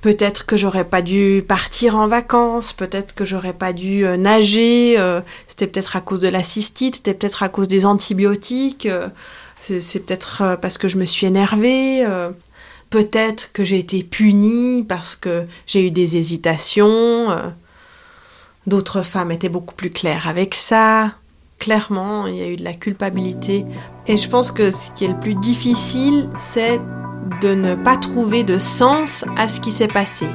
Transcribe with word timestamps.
Peut-être 0.00 0.46
que 0.46 0.56
j'aurais 0.56 0.84
pas 0.84 1.02
dû 1.02 1.44
partir 1.46 1.96
en 1.96 2.06
vacances, 2.06 2.72
peut-être 2.72 3.16
que 3.16 3.24
j'aurais 3.24 3.52
pas 3.52 3.72
dû 3.72 4.06
euh, 4.06 4.16
nager, 4.16 4.94
euh, 4.96 5.20
c'était 5.48 5.66
peut-être 5.66 5.96
à 5.96 6.00
cause 6.00 6.20
de 6.20 6.28
la 6.28 6.44
cystite, 6.44 6.96
c'était 6.96 7.14
peut-être 7.14 7.42
à 7.42 7.48
cause 7.48 7.66
des 7.66 7.84
antibiotiques, 7.84 8.86
euh, 8.86 9.08
c'est 9.58 9.98
peut-être 10.06 10.56
parce 10.62 10.78
que 10.78 10.86
je 10.86 10.98
me 10.98 11.04
suis 11.04 11.26
énervée, 11.26 12.06
peut-être 12.90 13.50
que 13.52 13.64
j'ai 13.64 13.80
été 13.80 14.04
punie 14.04 14.84
parce 14.88 15.16
que 15.16 15.46
j'ai 15.66 15.84
eu 15.84 15.90
des 15.90 16.16
hésitations. 16.16 17.36
D'autres 18.68 19.02
femmes 19.02 19.32
étaient 19.32 19.48
beaucoup 19.48 19.74
plus 19.74 19.90
claires 19.90 20.28
avec 20.28 20.54
ça. 20.54 21.10
Clairement, 21.58 22.28
il 22.28 22.36
y 22.36 22.42
a 22.42 22.48
eu 22.50 22.54
de 22.54 22.62
la 22.62 22.72
culpabilité. 22.72 23.64
Et 24.06 24.16
je 24.16 24.28
pense 24.28 24.52
que 24.52 24.70
ce 24.70 24.92
qui 24.94 25.06
est 25.06 25.08
le 25.08 25.18
plus 25.18 25.34
difficile, 25.34 26.28
c'est 26.38 26.80
de 27.40 27.54
ne 27.54 27.74
pas 27.74 27.96
trouver 27.96 28.44
de 28.44 28.58
sens 28.58 29.24
à 29.36 29.48
ce 29.48 29.60
qui 29.60 29.72
s'est 29.72 29.88
passé. 29.88 30.26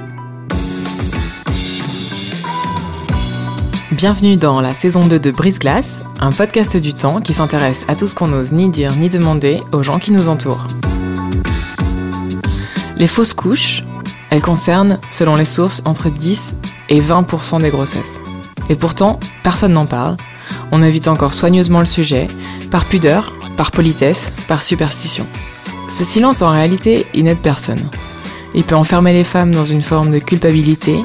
Bienvenue 3.91 4.37
dans 4.37 4.61
la 4.61 4.73
saison 4.73 5.01
2 5.01 5.19
de 5.19 5.31
Brise 5.31 5.59
Glace, 5.59 6.03
un 6.19 6.31
podcast 6.31 6.77
du 6.77 6.93
temps 6.93 7.21
qui 7.21 7.33
s'intéresse 7.33 7.85
à 7.87 7.95
tout 7.95 8.07
ce 8.07 8.15
qu'on 8.15 8.27
n'ose 8.27 8.51
ni 8.51 8.69
dire 8.69 8.95
ni 8.95 9.09
demander 9.09 9.61
aux 9.71 9.83
gens 9.83 9.99
qui 9.99 10.11
nous 10.11 10.29
entourent. 10.29 10.67
Les 12.97 13.07
fausses 13.07 13.33
couches, 13.33 13.83
elles 14.29 14.41
concernent, 14.41 14.99
selon 15.09 15.35
les 15.35 15.45
sources, 15.45 15.81
entre 15.85 16.09
10 16.09 16.55
et 16.89 17.01
20% 17.01 17.61
des 17.61 17.69
grossesses. 17.69 18.19
Et 18.69 18.75
pourtant, 18.75 19.19
personne 19.43 19.73
n'en 19.73 19.85
parle. 19.85 20.15
On 20.71 20.81
évite 20.81 21.07
encore 21.07 21.33
soigneusement 21.33 21.79
le 21.79 21.85
sujet, 21.85 22.27
par 22.71 22.85
pudeur, 22.85 23.33
par 23.57 23.71
politesse, 23.71 24.33
par 24.47 24.63
superstition. 24.63 25.27
Ce 25.89 26.03
silence, 26.03 26.41
en 26.41 26.51
réalité, 26.51 27.05
il 27.13 27.25
n'aide 27.25 27.39
personne. 27.39 27.89
Il 28.55 28.63
peut 28.63 28.75
enfermer 28.75 29.13
les 29.13 29.23
femmes 29.23 29.51
dans 29.51 29.65
une 29.65 29.81
forme 29.81 30.11
de 30.11 30.19
culpabilité 30.19 31.03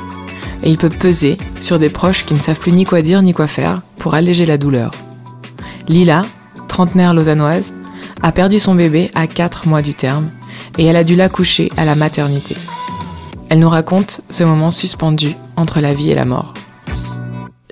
et 0.63 0.71
il 0.71 0.79
peut 0.79 0.89
peser 0.89 1.39
sur 1.61 1.79
des 1.79 1.89
proches 1.89 2.25
qui 2.25 2.35
ne 2.35 2.39
savent 2.39 2.59
plus 2.59 2.73
ni 2.73 2.85
quoi 2.85 3.03
dire 3.03 3.23
ni 3.23 3.33
quoi 3.33 3.47
faire 3.47 3.81
pour 3.97 4.15
alléger 4.15 4.47
la 4.47 4.59
douleur. 4.59 4.91
Lila, 5.89 6.23
trentenaire 6.69 7.15
lausannoise, 7.15 7.73
a 8.23 8.33
perdu 8.33 8.59
son 8.59 8.75
bébé 8.75 9.11
à 9.15 9.27
4 9.27 9.69
mois 9.69 9.83
du 9.83 9.95
terme 9.95 10.31
et 10.77 10.85
elle 10.85 10.97
a 10.97 11.05
dû 11.05 11.17
l'accoucher 11.17 11.71
à 11.77 11.85
la 11.85 11.95
maternité. 11.95 12.57
Elle 13.49 13.61
nous 13.61 13.69
raconte 13.69 14.21
ce 14.29 14.45
moment 14.45 14.71
suspendu 14.71 15.35
entre 15.57 15.81
la 15.81 15.95
vie 15.95 16.11
et 16.11 16.15
la 16.15 16.25
mort. 16.25 16.53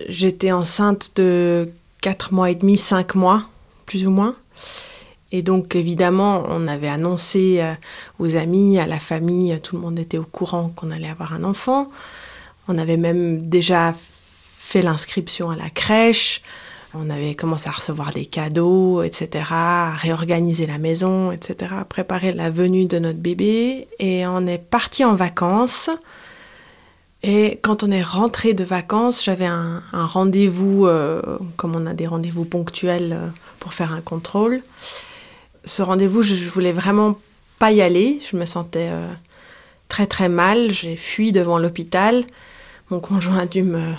J'étais 0.08 0.52
enceinte 0.52 1.12
de 1.16 1.68
4 2.00 2.32
mois 2.32 2.50
et 2.50 2.54
demi, 2.54 2.78
5 2.78 3.14
mois, 3.14 3.42
plus 3.84 4.06
ou 4.06 4.10
moins. 4.10 4.34
Et 5.32 5.42
donc 5.42 5.74
évidemment, 5.74 6.44
on 6.48 6.68
avait 6.68 6.88
annoncé 6.88 7.58
euh, 7.60 7.74
aux 8.18 8.36
amis, 8.36 8.78
à 8.78 8.86
la 8.86 9.00
famille, 9.00 9.58
tout 9.60 9.76
le 9.76 9.82
monde 9.82 9.98
était 9.98 10.18
au 10.18 10.24
courant 10.24 10.70
qu'on 10.74 10.90
allait 10.90 11.08
avoir 11.08 11.32
un 11.32 11.44
enfant. 11.44 11.90
On 12.68 12.78
avait 12.78 12.96
même 12.96 13.42
déjà 13.42 13.94
fait 14.58 14.82
l'inscription 14.82 15.50
à 15.50 15.56
la 15.56 15.70
crèche. 15.70 16.42
On 16.94 17.10
avait 17.10 17.34
commencé 17.34 17.68
à 17.68 17.72
recevoir 17.72 18.12
des 18.12 18.24
cadeaux, 18.24 19.02
etc., 19.02 19.44
à 19.50 19.94
réorganiser 19.96 20.66
la 20.66 20.78
maison, 20.78 21.30
etc., 21.30 21.72
à 21.80 21.84
préparer 21.84 22.32
la 22.32 22.50
venue 22.50 22.86
de 22.86 22.98
notre 22.98 23.18
bébé. 23.18 23.88
Et 23.98 24.26
on 24.26 24.46
est 24.46 24.58
parti 24.58 25.04
en 25.04 25.14
vacances. 25.14 25.90
Et 27.22 27.58
quand 27.62 27.82
on 27.82 27.90
est 27.90 28.02
rentré 28.02 28.54
de 28.54 28.64
vacances, 28.64 29.24
j'avais 29.24 29.46
un, 29.46 29.82
rendez-vous, 29.92 30.86
euh, 30.86 31.20
comme 31.56 31.74
on 31.74 31.86
a 31.86 31.92
des 31.92 32.06
rendez-vous 32.06 32.44
ponctuels 32.44 33.12
euh, 33.12 33.28
pour 33.58 33.74
faire 33.74 33.92
un 33.92 34.00
contrôle 34.00 34.62
ce 35.66 35.82
rendez-vous, 35.82 36.22
je, 36.22 36.48
voulais 36.48 36.72
vraiment 36.72 37.18
pas 37.58 37.72
y 37.72 37.82
aller. 37.82 38.20
Je 38.30 38.36
me 38.36 38.46
sentais 38.46 38.88
euh, 38.90 39.12
très 39.88 40.06
très 40.06 40.28
mal. 40.28 40.70
J'ai 40.70 40.96
fui 40.96 41.32
devant 41.32 41.58
l'hôpital. 41.58 42.24
Mon 42.90 43.00
conjoint 43.00 43.38
a 43.38 43.46
dû 43.46 43.64
me, 43.64 43.92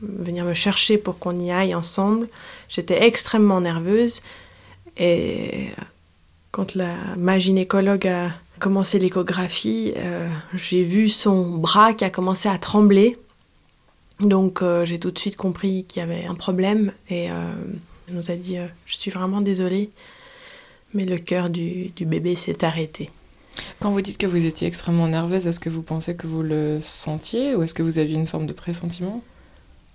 venir 0.00 0.44
me 0.44 0.54
chercher 0.54 0.96
pour 0.96 1.18
qu'on 1.18 1.38
y 1.38 1.52
aille 1.52 1.74
ensemble. 1.74 2.28
J'étais 2.68 3.04
extrêmement 3.04 3.60
nerveuse. 3.60 4.22
Et 4.96 5.68
quand 6.50 6.74
la, 6.74 6.94
ma 7.18 7.38
gynécologue 7.38 8.06
a 8.06 8.30
commencé 8.58 8.98
l'échographie, 8.98 9.92
euh, 9.96 10.28
j'ai 10.54 10.84
vu 10.84 11.10
son 11.10 11.58
bras 11.58 11.92
qui 11.92 12.04
a 12.04 12.10
commencé 12.10 12.48
à 12.48 12.56
trembler. 12.56 13.18
Donc 14.20 14.62
euh, 14.62 14.86
j'ai 14.86 14.98
tout 14.98 15.10
de 15.10 15.18
suite 15.18 15.36
compris 15.36 15.84
qu'il 15.84 16.00
y 16.00 16.02
avait 16.02 16.24
un 16.24 16.34
problème 16.34 16.92
et 17.10 17.24
elle 17.24 18.14
nous 18.14 18.30
a 18.30 18.36
dit 18.36 18.56
Je 18.86 18.94
suis 18.94 19.10
vraiment 19.10 19.42
désolée, 19.42 19.90
mais 20.94 21.04
le 21.04 21.18
cœur 21.18 21.50
du, 21.50 21.92
bébé 22.00 22.36
s'est 22.36 22.64
arrêté. 22.64 23.10
Quand 23.80 23.90
vous 23.90 24.00
dites 24.00 24.18
que 24.18 24.26
vous 24.26 24.46
étiez 24.46 24.66
extrêmement 24.66 25.08
nerveuse, 25.08 25.46
est-ce 25.46 25.60
que 25.60 25.68
vous 25.68 25.82
pensez 25.82 26.16
que 26.16 26.26
vous 26.26 26.42
le 26.42 26.78
sentiez 26.80 27.54
ou 27.54 27.62
est-ce 27.62 27.74
que 27.74 27.82
vous 27.82 27.98
aviez 27.98 28.16
une 28.16 28.26
forme 28.26 28.46
de 28.46 28.52
pressentiment? 28.52 29.22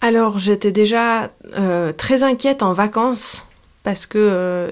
Alors 0.02 0.40
j'étais 0.40 0.72
déjà 0.72 1.32
euh, 1.58 1.92
très 1.92 2.24
inquiète 2.24 2.64
en 2.64 2.72
vacances 2.72 3.46
parce 3.84 4.06
que 4.06 4.18
euh, 4.18 4.72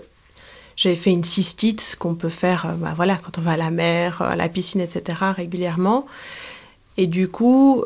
j'avais 0.78 0.96
fait 0.96 1.12
une 1.12 1.26
cystite, 1.26 1.82
ce 1.82 1.96
qu'on 1.98 2.16
peut 2.16 2.30
faire 2.30 2.66
euh, 2.66 2.74
bah, 2.74 2.94
voilà, 2.96 3.18
quand 3.18 3.38
on 3.38 3.42
va 3.42 3.52
à 3.52 3.58
la 3.58 3.72
mer, 3.72 4.22
à 4.22 4.36
la 4.38 4.48
piscine, 4.48 4.80
etc. 4.80 5.20
régulièrement. 5.36 6.06
Et 7.00 7.08
du 7.08 7.28
coup, 7.28 7.84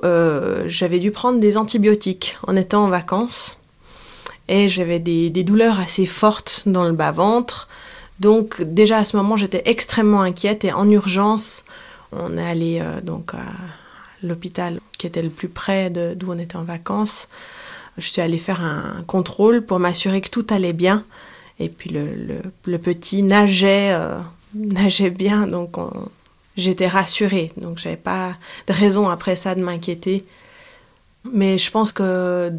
j'avais 0.68 1.00
dû 1.00 1.12
prendre 1.12 1.42
des 1.42 1.58
antibiotiques 1.58 2.38
en 2.48 2.56
étant 2.56 2.86
en 2.86 2.88
vacances. 2.88 3.58
Et 4.48 4.70
j'avais 4.70 5.00
des 5.00 5.44
douleurs 5.44 5.82
assez 5.82 6.06
fortes 6.06 6.64
dans 6.66 6.86
le 6.86 6.94
bas-ventre. 6.94 7.68
Donc 8.22 8.62
déjà 8.62 9.00
à 9.00 9.06
ce 9.06 9.18
moment, 9.18 9.36
j'étais 9.36 9.64
extrêmement 9.66 10.22
inquiète 10.22 10.64
et 10.64 10.72
en 10.72 10.88
urgence, 10.88 11.66
on 12.12 12.38
est 12.38 12.48
allé 12.48 12.80
euh, 12.80 13.02
donc 13.02 13.34
à 13.34 13.48
l'hôpital 14.22 14.80
qui 15.00 15.08
était 15.08 15.24
le 15.24 15.32
plus 15.32 15.50
près 15.50 15.90
d'où 15.90 16.32
on 16.32 16.38
était 16.38 16.56
en 16.56 16.64
vacances. 16.64 17.28
Je 17.98 18.08
suis 18.08 18.22
allée 18.22 18.38
faire 18.38 18.62
un 18.62 19.04
contrôle 19.08 19.66
pour 19.66 19.80
m'assurer 19.80 20.22
que 20.22 20.30
tout 20.30 20.46
allait 20.52 20.72
bien. 20.72 21.04
Et 21.60 21.68
puis 21.68 21.90
le, 21.90 22.78
petit 22.78 23.24
nageait, 23.24 23.92
euh, 23.92 24.20
nageait 24.54 25.10
bien, 25.10 25.48
donc 25.48 25.78
j'étais 26.56 26.88
rassurée. 26.88 27.52
Donc 27.58 27.80
j'avais 27.80 27.98
pas 27.98 28.36
de 28.68 28.74
raison 28.74 29.10
après 29.10 29.36
ça 29.36 29.56
de 29.56 29.64
m'inquiéter. 29.64 30.26
Mais 31.34 31.58
je 31.58 31.72
pense 31.72 31.92
que 31.92 32.54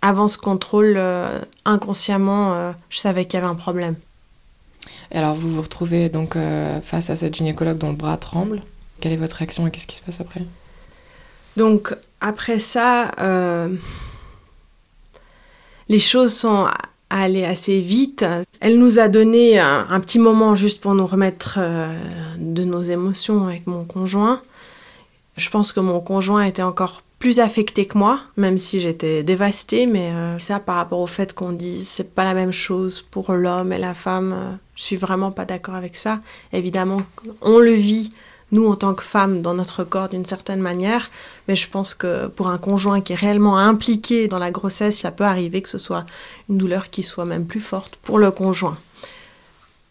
avant 0.00 0.28
ce 0.28 0.38
contrôle, 0.38 0.94
euh, 0.96 1.40
inconsciemment, 1.64 2.72
je 2.88 2.98
savais 2.98 3.24
qu'il 3.24 3.40
y 3.40 3.42
avait 3.42 3.50
un 3.50 3.56
problème 3.56 3.96
alors 5.10 5.34
vous 5.34 5.54
vous 5.54 5.62
retrouvez 5.62 6.08
donc 6.08 6.36
euh, 6.36 6.80
face 6.80 7.10
à 7.10 7.16
cette 7.16 7.34
gynécologue 7.34 7.78
dont 7.78 7.90
le 7.90 7.96
bras 7.96 8.16
tremble. 8.16 8.62
Quelle 9.00 9.12
est 9.12 9.18
votre 9.18 9.36
réaction 9.36 9.66
et 9.66 9.70
qu'est-ce 9.70 9.86
qui 9.86 9.96
se 9.96 10.02
passe 10.02 10.20
après? 10.20 10.42
Donc 11.56 11.94
après 12.20 12.60
ça, 12.60 13.12
euh, 13.20 13.74
les 15.88 15.98
choses 15.98 16.34
sont 16.34 16.66
allées 17.10 17.44
assez 17.44 17.80
vite. 17.80 18.24
Elle 18.60 18.78
nous 18.78 18.98
a 18.98 19.08
donné 19.08 19.58
un, 19.58 20.00
petit 20.00 20.18
moment 20.18 20.54
juste 20.54 20.80
pour 20.80 20.94
nous 20.94 21.06
remettre 21.06 21.56
euh, 21.58 21.96
de 22.38 22.64
nos 22.64 22.82
émotions 22.82 23.46
avec 23.46 23.66
mon 23.66 23.84
conjoint. 23.84 24.40
Je 25.36 25.50
pense 25.50 25.72
que 25.72 25.80
mon 25.80 26.00
conjoint 26.00 26.44
était 26.44 26.62
encore 26.62 27.02
plus 27.18 27.40
affecté 27.40 27.86
que 27.86 27.96
moi, 27.96 28.20
même 28.36 28.58
si 28.58 28.80
j'étais 28.80 29.22
dévastée, 29.22 29.86
mais 29.86 30.12
ça 30.38 30.60
par 30.60 30.76
rapport 30.76 31.00
au 31.00 31.06
fait 31.06 31.32
qu'on 31.32 31.52
dise 31.52 31.88
c'est 31.88 32.14
pas 32.14 32.24
la 32.24 32.34
même 32.34 32.52
chose 32.52 33.04
pour 33.10 33.32
l'homme 33.32 33.72
et 33.72 33.78
la 33.78 33.94
femme. 33.94 34.58
Je 34.74 34.82
suis 34.82 34.96
vraiment 34.96 35.30
pas 35.30 35.46
d'accord 35.46 35.74
avec 35.74 35.96
ça. 35.96 36.20
Évidemment, 36.52 37.02
on 37.40 37.58
le 37.58 37.72
vit, 37.72 38.12
nous, 38.52 38.66
en 38.66 38.76
tant 38.76 38.94
que 38.94 39.02
femmes, 39.02 39.42
dans 39.42 39.54
notre 39.54 39.82
corps 39.82 40.08
d'une 40.08 40.24
certaine 40.24 40.60
manière, 40.60 41.10
mais 41.48 41.56
je 41.56 41.68
pense 41.68 41.94
que 41.94 42.28
pour 42.28 42.48
un 42.48 42.58
conjoint 42.58 43.00
qui 43.00 43.12
est 43.12 43.16
réellement 43.16 43.58
impliqué 43.58 44.28
dans 44.28 44.38
la 44.38 44.52
grossesse, 44.52 45.00
ça 45.00 45.10
peut 45.10 45.24
arriver 45.24 45.62
que 45.62 45.68
ce 45.68 45.78
soit 45.78 46.06
une 46.48 46.58
douleur 46.58 46.90
qui 46.90 47.02
soit 47.02 47.24
même 47.24 47.46
plus 47.46 47.60
forte 47.60 47.96
pour 47.96 48.18
le 48.18 48.30
conjoint. 48.30 48.78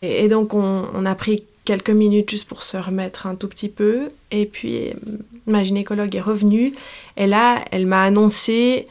Et, 0.02 0.28
donc, 0.30 0.54
on, 0.54 1.06
a 1.06 1.16
pris 1.16 1.44
quelques 1.66 1.90
minutes 1.90 2.30
juste 2.30 2.48
pour 2.48 2.62
se 2.62 2.78
remettre 2.78 3.28
un 3.28 3.36
tout 3.36 3.48
petit 3.48 3.70
peu. 3.70 4.08
Et 4.32 4.46
puis 4.46 4.94
ma 5.48 5.64
gynécologue 5.64 6.16
est 6.16 6.22
revenue 6.22 6.74
et 7.18 7.28
là, 7.28 7.64
elle 7.72 7.86
m'a 7.86 8.04
annoncé 8.04 8.88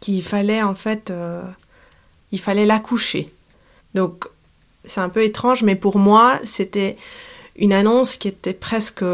qu'il 0.00 0.22
fallait 0.22 0.62
en 0.62 0.74
fait, 0.74 1.10
euh, 1.10 1.42
il 2.32 2.40
fallait 2.40 2.66
l'accoucher. 2.66 3.32
Donc 3.94 4.28
c'est 4.84 5.00
un 5.00 5.08
peu 5.08 5.22
étrange, 5.22 5.62
mais 5.62 5.76
pour 5.76 5.98
moi, 5.98 6.38
c'était 6.44 6.96
une 7.56 7.72
annonce 7.72 8.16
qui 8.16 8.28
était 8.28 8.54
presque 8.54 9.04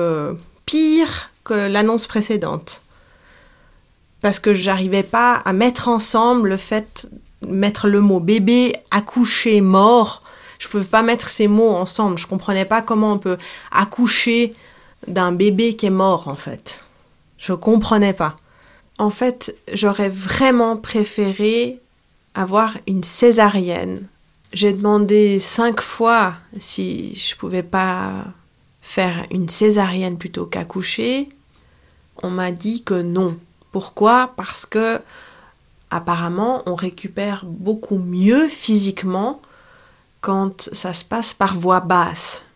pire 0.67 1.31
que 1.45 1.55
l'annonce 1.55 2.07
précédente. 2.07 2.83
Parce 4.21 4.39
que 4.39 4.55
j'arrivais 4.55 5.03
pas 5.03 5.35
à 5.35 5.53
mettre 5.53 5.89
ensemble 5.89 6.49
le 6.49 6.57
fait, 6.57 7.09
mettre 7.47 7.89
le 7.89 8.01
mot 8.01 8.21
bébé, 8.21 8.75
accouché, 8.91 9.61
mort. 9.61 10.23
Je 10.65 10.69
pouvais 10.71 10.85
pas 10.85 11.03
mettre 11.03 11.29
ces 11.29 11.47
mots 11.47 11.73
ensemble. 11.75 12.17
Je 12.17 12.27
comprenais 12.27 12.65
pas 12.65 12.81
comment 12.81 13.13
on 13.13 13.19
peut 13.19 13.37
accoucher 13.71 14.55
d'un 15.07 15.31
bébé 15.31 15.77
qui 15.77 15.85
est 15.85 15.91
mort, 15.91 16.27
en 16.27 16.37
fait. 16.37 16.83
Je 17.37 17.53
comprenais 17.53 18.15
pas. 18.15 18.37
En 18.97 19.11
fait, 19.11 19.55
j'aurais 19.75 20.09
vraiment 20.09 20.79
préféré 20.79 21.83
avoir 22.35 22.79
une 22.87 23.03
césarienne. 23.03 24.07
J'ai 24.55 24.73
demandé 24.73 25.39
cinq 25.39 25.83
fois 25.83 26.37
si 26.59 27.15
je 27.15 27.37
pouvais 27.37 27.63
pas 27.63 28.25
faire 28.81 29.27
une 29.31 29.51
césarienne 29.51 30.17
plutôt 30.17 30.47
qu'accoucher. 30.47 31.29
On 32.23 32.31
m'a 32.31 32.53
dit 32.53 32.83
que 32.83 33.03
non. 33.03 33.37
Pourquoi? 33.71 34.33
Parce 34.39 34.65
que 34.65 35.03
apparemment 35.91 36.63
on 36.65 36.75
récupère 36.75 37.45
beaucoup 37.45 37.99
mieux 37.99 38.49
physiquement 38.49 39.43
quand 40.25 40.71
ça 40.73 40.95
se 40.95 41.05
passe 41.05 41.35
par 41.35 41.55
voie 41.55 41.81
basse. 41.81 42.47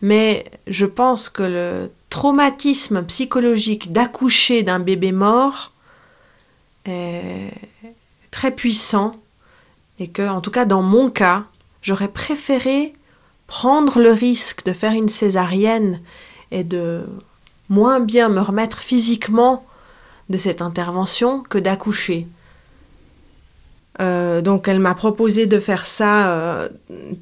Mais 0.00 0.46
je 0.66 0.86
pense 0.86 1.28
que 1.28 1.42
le 1.42 1.92
traumatisme 2.08 3.02
psychologique 3.02 3.92
d'accoucher 3.92 4.62
d'un 4.62 4.78
bébé 4.78 5.12
mort 5.12 5.72
est 6.86 7.52
très 8.30 8.52
puissant 8.52 9.16
et 9.98 10.08
que, 10.08 10.26
en 10.26 10.40
tout 10.40 10.50
cas 10.50 10.64
dans 10.64 10.80
mon 10.80 11.10
cas, 11.10 11.44
j'aurais 11.82 12.08
préféré 12.08 12.94
prendre 13.46 14.00
le 14.00 14.12
risque 14.12 14.64
de 14.64 14.72
faire 14.72 14.92
une 14.92 15.10
césarienne 15.10 16.00
et 16.52 16.64
de 16.64 17.04
moins 17.68 18.00
bien 18.00 18.30
me 18.30 18.40
remettre 18.40 18.78
physiquement 18.78 19.66
de 20.30 20.38
cette 20.38 20.62
intervention 20.62 21.42
que 21.42 21.58
d'accoucher. 21.58 22.26
Euh, 24.00 24.40
donc 24.40 24.68
elle 24.68 24.78
m'a 24.78 24.94
proposé 24.94 25.46
de 25.46 25.58
faire 25.58 25.86
ça 25.86 26.32
euh, 26.32 26.68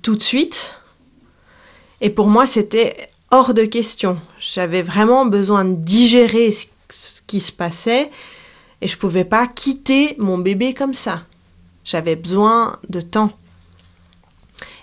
tout 0.02 0.16
de 0.16 0.22
suite. 0.22 0.74
Et 2.00 2.10
pour 2.10 2.28
moi, 2.28 2.46
c'était 2.46 3.08
hors 3.30 3.54
de 3.54 3.64
question. 3.64 4.20
J'avais 4.38 4.82
vraiment 4.82 5.26
besoin 5.26 5.64
de 5.64 5.74
digérer 5.74 6.50
ce 6.52 7.20
qui 7.26 7.40
se 7.40 7.52
passait 7.52 8.10
et 8.80 8.88
je 8.88 8.94
ne 8.94 9.00
pouvais 9.00 9.24
pas 9.24 9.46
quitter 9.46 10.14
mon 10.18 10.38
bébé 10.38 10.74
comme 10.74 10.94
ça. 10.94 11.22
J'avais 11.84 12.16
besoin 12.16 12.78
de 12.88 13.00
temps. 13.00 13.32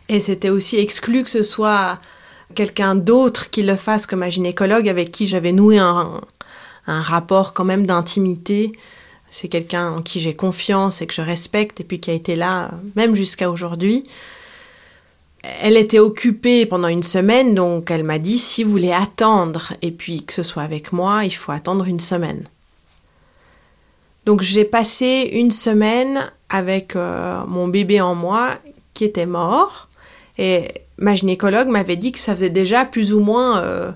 Et 0.09 0.19
c'était 0.19 0.49
aussi 0.49 0.77
exclu 0.77 1.23
que 1.23 1.29
ce 1.29 1.43
soit 1.43 1.97
quelqu'un 2.53 2.95
d'autre 2.95 3.49
qui 3.49 3.63
le 3.63 3.75
fasse 3.75 4.05
que 4.05 4.15
ma 4.15 4.29
gynécologue 4.29 4.87
avec 4.87 5.11
qui 5.11 5.27
j'avais 5.27 5.51
noué 5.51 5.77
un, 5.77 6.21
un, 6.87 7.01
rapport 7.01 7.53
quand 7.53 7.63
même 7.63 7.85
d'intimité. 7.85 8.73
C'est 9.37 9.49
quelqu'un 9.49 9.91
en 9.91 10.01
qui 10.01 10.21
j'ai 10.21 10.33
confiance 10.33 11.01
et 11.01 11.07
que 11.07 11.13
je 11.13 11.21
respecte 11.21 11.81
et 11.81 11.83
puis 11.83 11.99
qui 11.99 12.09
a 12.09 12.13
été 12.13 12.37
là 12.37 12.71
même 12.95 13.17
jusqu'à 13.17 13.51
aujourd'hui. 13.51 14.05
Elle 15.61 15.75
était 15.75 15.99
occupée 15.99 16.65
pendant 16.65 16.87
une 16.87 17.03
semaine, 17.03 17.53
donc 17.53 17.91
elle 17.91 18.05
m'a 18.05 18.17
dit 18.17 18.39
si 18.39 18.63
vous 18.63 18.71
voulez 18.71 18.93
attendre 18.93 19.73
et 19.81 19.91
puis 19.91 20.23
que 20.23 20.31
ce 20.31 20.41
soit 20.41 20.63
avec 20.63 20.93
moi, 20.93 21.25
il 21.25 21.31
faut 21.31 21.51
attendre 21.51 21.83
une 21.83 21.99
semaine. 21.99 22.45
Donc 24.25 24.41
j'ai 24.41 24.63
passé 24.63 25.29
une 25.33 25.51
semaine 25.51 26.31
avec 26.47 26.95
euh, 26.95 27.43
mon 27.45 27.67
bébé 27.67 27.99
en 27.99 28.15
moi 28.15 28.55
qui 28.93 29.03
était 29.03 29.25
mort 29.25 29.89
et 30.37 30.69
ma 30.97 31.13
gynécologue 31.13 31.67
m'avait 31.67 31.97
dit 31.97 32.13
que 32.13 32.19
ça 32.19 32.35
faisait 32.35 32.49
déjà 32.49 32.85
plus 32.85 33.11
ou 33.11 33.19
moins 33.19 33.59
euh, 33.59 33.91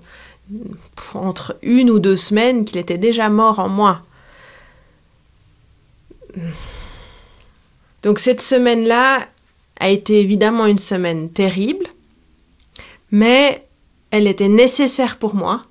entre 1.14 1.56
une 1.62 1.90
ou 1.90 2.00
deux 2.00 2.18
semaines 2.18 2.66
qu'il 2.66 2.78
était 2.78 2.98
déjà 2.98 3.30
mort 3.30 3.60
en 3.60 3.70
moi. 3.70 4.02
Donc 8.02 8.20
cette 8.20 8.42
semaine-là 8.42 9.28
a 9.80 9.90
été 9.90 10.20
évidemment 10.20 10.66
une 10.66 10.78
semaine 10.78 11.30
terrible, 11.32 11.88
mais 13.12 13.66
elle 14.12 14.28
était 14.28 14.48
nécessaire 14.48 15.18
pour 15.18 15.36
moi. 15.36 15.66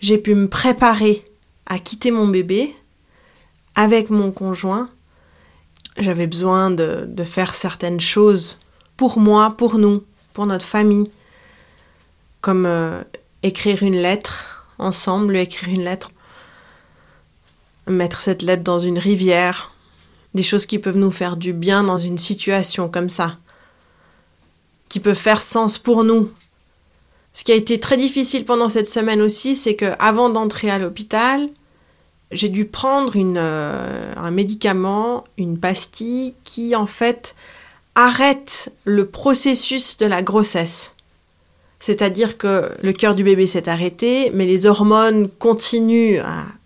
J'ai 0.00 0.18
pu 0.18 0.34
me 0.34 0.48
préparer 0.48 1.24
à 1.66 1.78
quitter 1.78 2.10
mon 2.10 2.26
bébé 2.26 2.74
avec 3.74 4.10
mon 4.10 4.30
conjoint. 4.30 4.90
J'avais 5.98 6.26
besoin 6.26 6.70
de, 6.70 7.24
faire 7.24 7.54
certaines 7.54 8.00
choses 8.00 8.58
pour 8.96 9.18
moi, 9.18 9.54
pour 9.56 9.78
nous, 9.78 10.04
pour 10.32 10.46
notre 10.46 10.66
famille, 10.66 11.10
comme 12.40 12.66
euh, 12.66 13.02
écrire 13.42 13.82
une 13.82 13.96
lettre 13.96 14.66
ensemble, 14.78 15.36
écrire 15.36 15.68
une 15.68 15.84
lettre, 15.84 16.10
mettre 17.86 18.20
cette 18.20 18.42
lettre 18.42 18.62
dans 18.62 18.80
une 18.80 18.98
rivière, 18.98 19.71
des 20.34 20.42
choses 20.42 20.66
qui 20.66 20.78
peuvent 20.78 20.96
nous 20.96 21.10
faire 21.10 21.36
du 21.36 21.52
bien 21.52 21.84
dans 21.84 21.98
une 21.98 22.18
situation 22.18 22.88
comme 22.88 23.08
ça, 23.08 23.36
qui 24.88 25.00
peuvent 25.00 25.14
faire 25.14 25.42
sens 25.42 25.78
pour 25.78 26.04
nous. 26.04 26.30
Ce 27.32 27.44
qui 27.44 27.52
a 27.52 27.54
été 27.54 27.80
très 27.80 27.96
difficile 27.96 28.44
pendant 28.44 28.68
cette 28.68 28.86
semaine 28.86 29.22
aussi, 29.22 29.56
c'est 29.56 29.74
que 29.74 29.92
avant 29.98 30.28
d'entrer 30.30 30.70
à 30.70 30.78
l'hôpital, 30.78 31.48
j'ai 32.30 32.48
dû 32.48 32.64
prendre 32.64 33.16
une, 33.16 33.38
euh, 33.38 34.12
un 34.16 34.30
médicament, 34.30 35.24
une 35.36 35.58
pastille 35.58 36.34
qui 36.44 36.74
en 36.74 36.86
fait 36.86 37.34
arrête 37.94 38.72
le 38.84 39.06
processus 39.06 39.98
de 39.98 40.06
la 40.06 40.22
grossesse. 40.22 40.94
C'est-à-dire 41.78 42.38
que 42.38 42.70
le 42.80 42.92
cœur 42.92 43.14
du 43.14 43.24
bébé 43.24 43.46
s'est 43.46 43.68
arrêté, 43.68 44.30
mais 44.32 44.46
les 44.46 44.66
hormones 44.66 45.28
continuent 45.28 46.20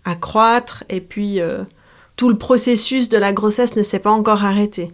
à, 0.05 0.15
croître 0.15 0.83
et 0.89 1.01
puis 1.01 1.41
euh, 1.41 1.63
tout 2.17 2.29
le 2.29 2.37
processus 2.37 3.07
de 3.07 3.17
la 3.17 3.31
grossesse 3.31 3.77
ne 3.77 3.83
s'est 3.83 3.99
pas 3.99 4.11
encore 4.11 4.43
arrêté. 4.43 4.91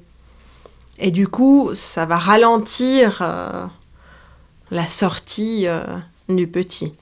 Et 1.00 1.10
du 1.10 1.28
coup, 1.28 1.72
ça 1.74 2.06
va 2.06 2.18
ralentir 2.18 3.20
euh, 3.22 3.66
la 4.70 4.88
sortie 4.88 5.66
euh, 5.66 5.84
du 6.30 6.48
petit. 6.48 6.94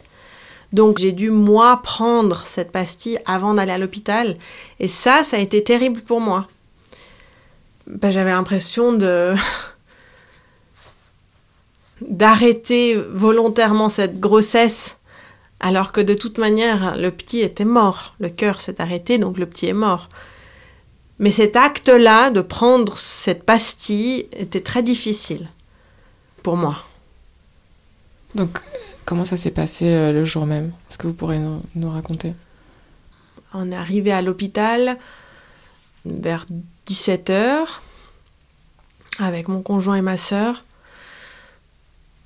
Donc 0.71 0.99
j'ai 0.99 1.11
dû 1.11 1.29
moi 1.29 1.81
prendre 1.83 2.43
cette 2.45 2.71
pastille 2.71 3.19
avant 3.25 3.55
d'aller 3.55 3.73
à 3.73 3.77
l'hôpital 3.77 4.37
et 4.79 4.87
ça, 4.87 5.23
ça 5.23 5.35
a 5.35 5.39
été 5.41 5.61
terrible 5.63 5.99
pour 6.01 6.21
moi 6.21 6.47
bah, 7.87 8.09
j'avais 8.11 8.31
l'impression 8.31 8.93
de 8.93 9.33
d'arrêter 12.01 12.95
volontairement 12.95 13.89
cette 13.89 14.19
grossesse 14.19 14.97
alors 15.61 15.91
que 15.91 16.01
de 16.01 16.13
toute 16.13 16.37
manière 16.37 16.97
le 16.97 17.11
petit 17.11 17.39
était 17.39 17.65
mort, 17.65 18.15
le 18.19 18.29
cœur 18.29 18.59
s'est 18.59 18.81
arrêté 18.81 19.17
donc 19.17 19.37
le 19.37 19.45
petit 19.45 19.67
est 19.67 19.73
mort. 19.73 20.09
Mais 21.19 21.31
cet 21.31 21.55
acte-là 21.55 22.31
de 22.31 22.41
prendre 22.41 22.97
cette 22.97 23.43
pastille 23.43 24.27
était 24.33 24.61
très 24.61 24.81
difficile 24.81 25.47
pour 26.41 26.57
moi. 26.57 26.77
Donc 28.33 28.59
comment 29.05 29.23
ça 29.23 29.37
s'est 29.37 29.51
passé 29.51 29.87
euh, 29.87 30.11
le 30.11 30.25
jour 30.25 30.47
même? 30.47 30.71
Est-ce 30.89 30.97
que 30.97 31.07
vous 31.07 31.13
pourrez 31.13 31.37
nous, 31.37 31.61
nous 31.75 31.91
raconter? 31.91 32.33
On 33.53 33.71
est 33.71 33.75
arrivé 33.75 34.11
à 34.11 34.23
l'hôpital 34.23 34.97
vers 36.05 36.47
17h 36.87 37.65
avec 39.19 39.47
mon 39.47 39.61
conjoint 39.61 39.97
et 39.97 40.01
ma 40.01 40.17
sœur. 40.17 40.63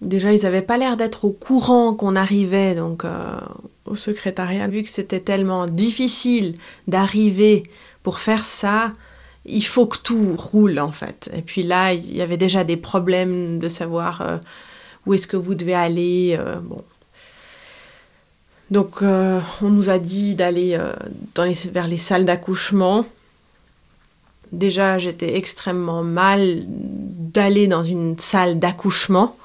Déjà, 0.05 0.31
ils 0.33 0.43
n'avaient 0.43 0.61
pas 0.61 0.77
l'air 0.77 0.97
d'être 0.97 1.25
au 1.25 1.31
courant 1.31 1.95
qu'on 1.95 2.15
arrivait 2.15 2.75
donc 2.75 3.05
euh, 3.05 3.39
au 3.85 3.95
secrétariat. 3.95 4.67
Vu 4.67 4.83
que 4.83 4.89
c'était 4.89 5.19
tellement 5.19 5.65
difficile 5.65 6.57
d'arriver 6.87 7.63
pour 8.03 8.19
faire 8.19 8.45
ça, 8.45 8.93
il 9.45 9.65
faut 9.65 9.87
que 9.87 9.97
tout 9.97 10.35
roule 10.37 10.79
en 10.79 10.91
fait. 10.91 11.31
Et 11.35 11.41
puis 11.41 11.63
là, 11.63 11.93
il 11.93 12.15
y 12.15 12.21
avait 12.21 12.37
déjà 12.37 12.63
des 12.63 12.77
problèmes 12.77 13.57
de 13.57 13.67
savoir 13.67 14.21
euh, 14.21 14.37
où 15.07 15.15
est-ce 15.15 15.25
que 15.25 15.37
vous 15.37 15.55
devez 15.55 15.73
aller. 15.73 16.37
Euh, 16.39 16.57
bon. 16.61 16.83
Donc, 18.71 19.03
on 19.03 19.69
nous 19.69 19.91
a 19.91 19.99
dit 19.99 20.33
d'aller 20.33 20.75
vers 21.35 21.87
les 21.87 21.99
salles 21.99 22.25
d'accouchement. 22.25 23.05
Déjà, 24.51 24.97
j'étais 24.97 25.37
extrêmement 25.37 26.01
mal 26.01 26.63
d'aller 26.65 27.67
dans 27.67 27.83
une 27.83 28.17
salle 28.17 28.57
d'accouchement. 28.57 29.35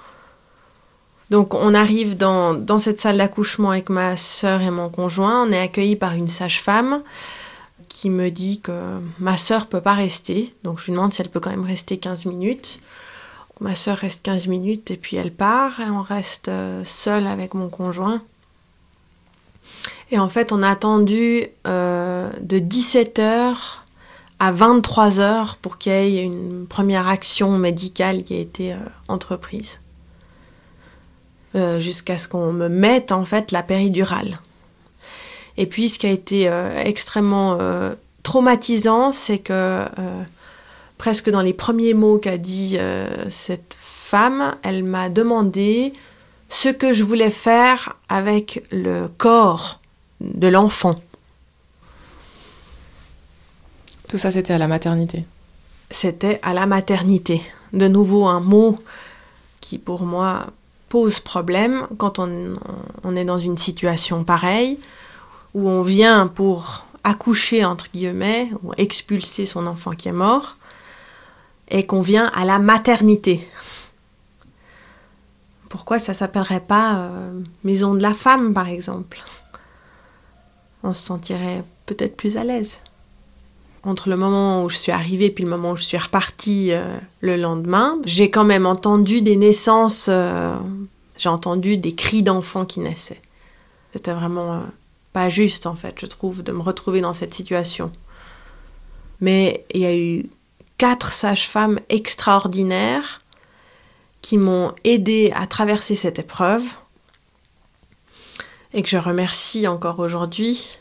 Donc, 1.31 1.55
on 1.55 1.75
arrive 1.75 2.17
dans, 2.17 2.79
cette 2.79 3.01
salle 3.01 3.19
d'accouchement 3.19 3.71
avec 3.71 3.89
ma 3.89 4.17
sœur 4.17 4.61
et 4.63 4.71
mon 4.71 4.89
conjoint. 4.89 5.47
On 5.47 5.53
est 5.53 5.61
accueilli 5.61 5.95
par 5.95 6.15
une 6.15 6.29
sage-femme 6.29 7.03
qui 7.89 8.11
me 8.11 8.31
dit 8.31 8.61
que 8.61 9.01
ma 9.19 9.37
sœur 9.37 9.67
peut 9.67 9.81
pas 9.81 9.95
rester. 9.95 10.53
Donc, 10.65 10.81
je 10.81 10.87
lui 10.87 10.93
demande 10.93 11.13
si 11.13 11.23
elle 11.23 11.29
peut 11.29 11.41
quand 11.41 11.51
même 11.51 11.67
rester 11.67 11.99
15 11.99 12.27
minutes. 12.27 12.81
ma 13.61 13.75
sœur 13.75 13.99
reste 13.99 14.23
15 14.23 14.49
minutes 14.49 14.91
et 14.91 14.97
puis 14.97 15.17
elle 15.17 15.33
part 15.33 15.81
et 15.81 15.91
on 15.91 16.03
reste 16.03 16.49
euh, 16.49 16.83
seul 16.85 17.27
avec 17.27 17.55
mon 17.55 17.69
conjoint. 17.69 18.23
Et 20.11 20.19
en 20.19 20.29
fait, 20.29 20.53
on 20.53 20.63
a 20.63 20.69
attendu 20.69 21.47
euh, 21.67 22.33
de 22.41 22.59
17h 22.59 23.55
à 24.41 24.53
23h 24.53 25.57
pour 25.61 25.79
qu'il 25.79 25.93
y 25.93 26.19
ait 26.19 26.25
une 26.25 26.67
première 26.67 27.07
action 27.07 27.57
médicale 27.59 28.25
qui 28.25 28.35
a 28.35 28.39
été 28.39 28.73
euh, 28.73 28.79
entreprise. 29.09 29.80
Jusqu'à 31.55 32.17
ce 32.17 32.29
qu'on 32.29 32.53
me 32.53 32.69
mette 32.69 33.11
en 33.11 33.25
fait 33.25 33.51
la 33.51 33.63
péridurale. 33.63 34.39
Et 35.57 35.67
puis 35.67 35.89
ce 35.89 35.99
qui 35.99 36.07
a 36.07 36.11
été 36.11 36.45
extrêmement 36.85 37.59
traumatisant, 38.23 39.11
c'est 39.11 39.39
que 39.39 39.85
presque 41.01 41.31
dans 41.31 41.41
les 41.41 41.55
premiers 41.55 41.95
mots 41.95 42.19
qu'a 42.19 42.37
dit 42.37 42.77
euh, 42.79 43.09
cette 43.31 43.75
femme, 43.75 44.55
elle 44.63 44.85
m'a 44.85 45.09
demandé 45.09 45.95
ce 46.51 46.69
que 46.69 46.93
je 46.93 47.03
voulais 47.03 47.31
faire 47.31 47.97
avec 48.11 48.63
le 48.71 49.09
corps 49.09 49.81
de 50.21 50.47
l'enfant. 50.47 51.01
Tout 54.09 54.19
ça, 54.19 54.31
c'était 54.31 54.53
à 54.53 54.59
la 54.59 54.69
maternité. 54.69 55.25
C'était 55.91 56.39
à 56.43 56.53
la 56.53 56.67
maternité. 56.67 57.41
De 57.73 57.89
nouveau, 57.89 58.27
un 58.27 58.41
mot 58.41 58.79
qui, 59.63 59.79
pour 59.79 60.03
moi, 60.03 60.49
pose 60.91 61.21
problème 61.21 61.87
quand 61.97 62.19
on, 62.19 63.17
est 63.17 63.25
dans 63.25 63.39
une 63.39 63.57
situation 63.57 64.25
pareille, 64.25 64.79
où 65.55 65.69
on 65.69 65.83
vient 65.83 66.27
pour 66.27 66.85
accoucher, 67.05 67.65
entre 67.65 67.87
guillemets, 67.91 68.51
ou 68.63 68.73
expulser 68.77 69.47
son 69.47 69.67
enfant 69.67 69.93
qui 69.93 70.09
est 70.09 70.13
mort 70.13 70.57
et 71.69 71.87
qu'on 71.87 72.03
vient 72.03 72.31
à 72.35 72.45
la 72.45 72.59
maternité. 72.59 73.49
Pourquoi 75.69 76.01
ça 76.01 76.13
s'appellerait 76.13 76.61
pas 76.61 76.97
euh, 76.97 77.41
maison 77.63 77.95
de 77.95 78.03
la 78.03 78.13
femme, 78.13 78.53
par 78.53 78.69
exemple? 78.69 79.23
On 80.83 80.93
se 80.93 81.03
sentirait 81.03 81.63
peut-être 81.87 82.17
plus 82.17 82.37
à 82.37 82.43
l'aise. 82.43 82.81
Entre 83.83 84.11
le 84.11 84.17
moment 84.17 84.65
où 84.65 84.69
je 84.69 84.77
suis 84.77 84.93
arrivée 84.93 85.35
et 85.35 85.43
le 85.43 85.49
moment 85.49 85.73
où 85.73 85.77
je 85.77 85.85
suis 85.85 85.97
repartie 85.97 86.73
euh, 86.73 86.99
le 87.21 87.37
lendemain, 87.37 87.99
j'ai 88.05 88.31
quand 88.31 88.45
même 88.45 88.67
entendu 88.67 89.23
des 89.23 89.37
naissances, 89.37 90.09
euh, 90.11 90.57
j'ai 91.21 91.29
entendu 91.29 91.77
des 91.77 91.95
cris 91.95 92.23
d'enfants 92.23 92.65
qui 92.65 92.81
naissaient. 92.81 93.21
C'était 93.93 94.15
vraiment 94.15 94.63
pas 95.13 95.29
juste, 95.29 95.67
en 95.67 95.75
fait, 95.77 95.97
je 96.01 96.07
trouve, 96.07 96.43
de 96.43 96.51
me 96.51 96.63
retrouver 96.63 97.03
dans 97.03 97.13
cette 97.13 97.35
situation. 97.35 97.93
Mais 99.21 99.67
il 99.75 99.83
y 99.83 99.87
a 99.87 99.95
eu 99.95 100.31
quatre 100.79 101.13
sages-femmes 101.13 101.79
extraordinaires 101.91 103.21
qui 104.23 104.39
m'ont 104.39 104.73
aidé 104.85 105.31
à 105.37 105.47
traverser 105.47 105.95
cette 105.95 106.19
épreuve 106.19 106.65
et 108.73 108.81
que 108.81 108.89
je 108.89 108.97
remercie 108.97 109.67
encore 109.67 109.99
aujourd'hui. 109.99 110.79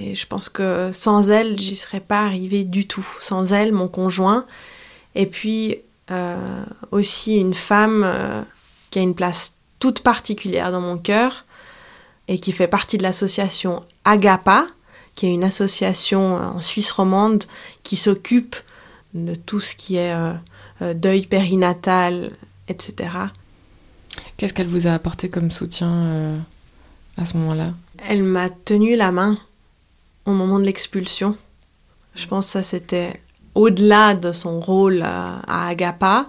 Et 0.00 0.14
je 0.14 0.26
pense 0.26 0.50
que 0.50 0.90
sans 0.92 1.30
elles, 1.30 1.58
j'y 1.58 1.76
serais 1.76 2.00
pas 2.00 2.26
arrivée 2.26 2.64
du 2.64 2.86
tout. 2.86 3.08
Sans 3.20 3.54
elles, 3.54 3.72
mon 3.72 3.88
conjoint, 3.88 4.44
et 5.14 5.24
puis 5.24 5.78
euh, 6.10 6.64
aussi 6.90 7.36
une 7.38 7.54
femme 7.54 8.02
euh, 8.04 8.42
qui 8.90 8.98
a 8.98 9.02
une 9.02 9.14
place 9.14 9.52
toute 9.78 10.00
particulière 10.00 10.72
dans 10.72 10.80
mon 10.80 10.98
cœur 10.98 11.44
et 12.26 12.38
qui 12.38 12.52
fait 12.52 12.68
partie 12.68 12.98
de 12.98 13.02
l'association 13.02 13.84
Agapa, 14.04 14.66
qui 15.14 15.26
est 15.26 15.34
une 15.34 15.44
association 15.44 16.36
euh, 16.36 16.46
en 16.46 16.60
Suisse 16.60 16.90
romande 16.90 17.44
qui 17.82 17.96
s'occupe 17.96 18.56
de 19.14 19.34
tout 19.34 19.60
ce 19.60 19.74
qui 19.74 19.96
est 19.96 20.12
euh, 20.12 20.34
euh, 20.82 20.94
deuil 20.94 21.26
périnatal, 21.26 22.32
etc. 22.68 23.10
Qu'est-ce 24.36 24.54
qu'elle 24.54 24.68
vous 24.68 24.86
a 24.86 24.92
apporté 24.92 25.28
comme 25.28 25.50
soutien 25.50 26.38
à 27.16 27.24
ce 27.24 27.36
moment-là? 27.36 27.72
Elle 28.06 28.22
m'a 28.22 28.48
tenu 28.50 28.94
la 28.94 29.10
main 29.10 29.38
au 30.26 30.32
moment 30.32 30.58
de 30.58 30.64
l'expulsion. 30.64 31.36
Je 32.14 32.26
pense 32.26 32.46
que 32.46 32.52
ça 32.52 32.62
c'était 32.62 33.20
au-delà 33.54 34.14
de 34.14 34.30
son 34.30 34.60
rôle 34.60 35.02
à, 35.02 35.66
Agapa, 35.66 36.28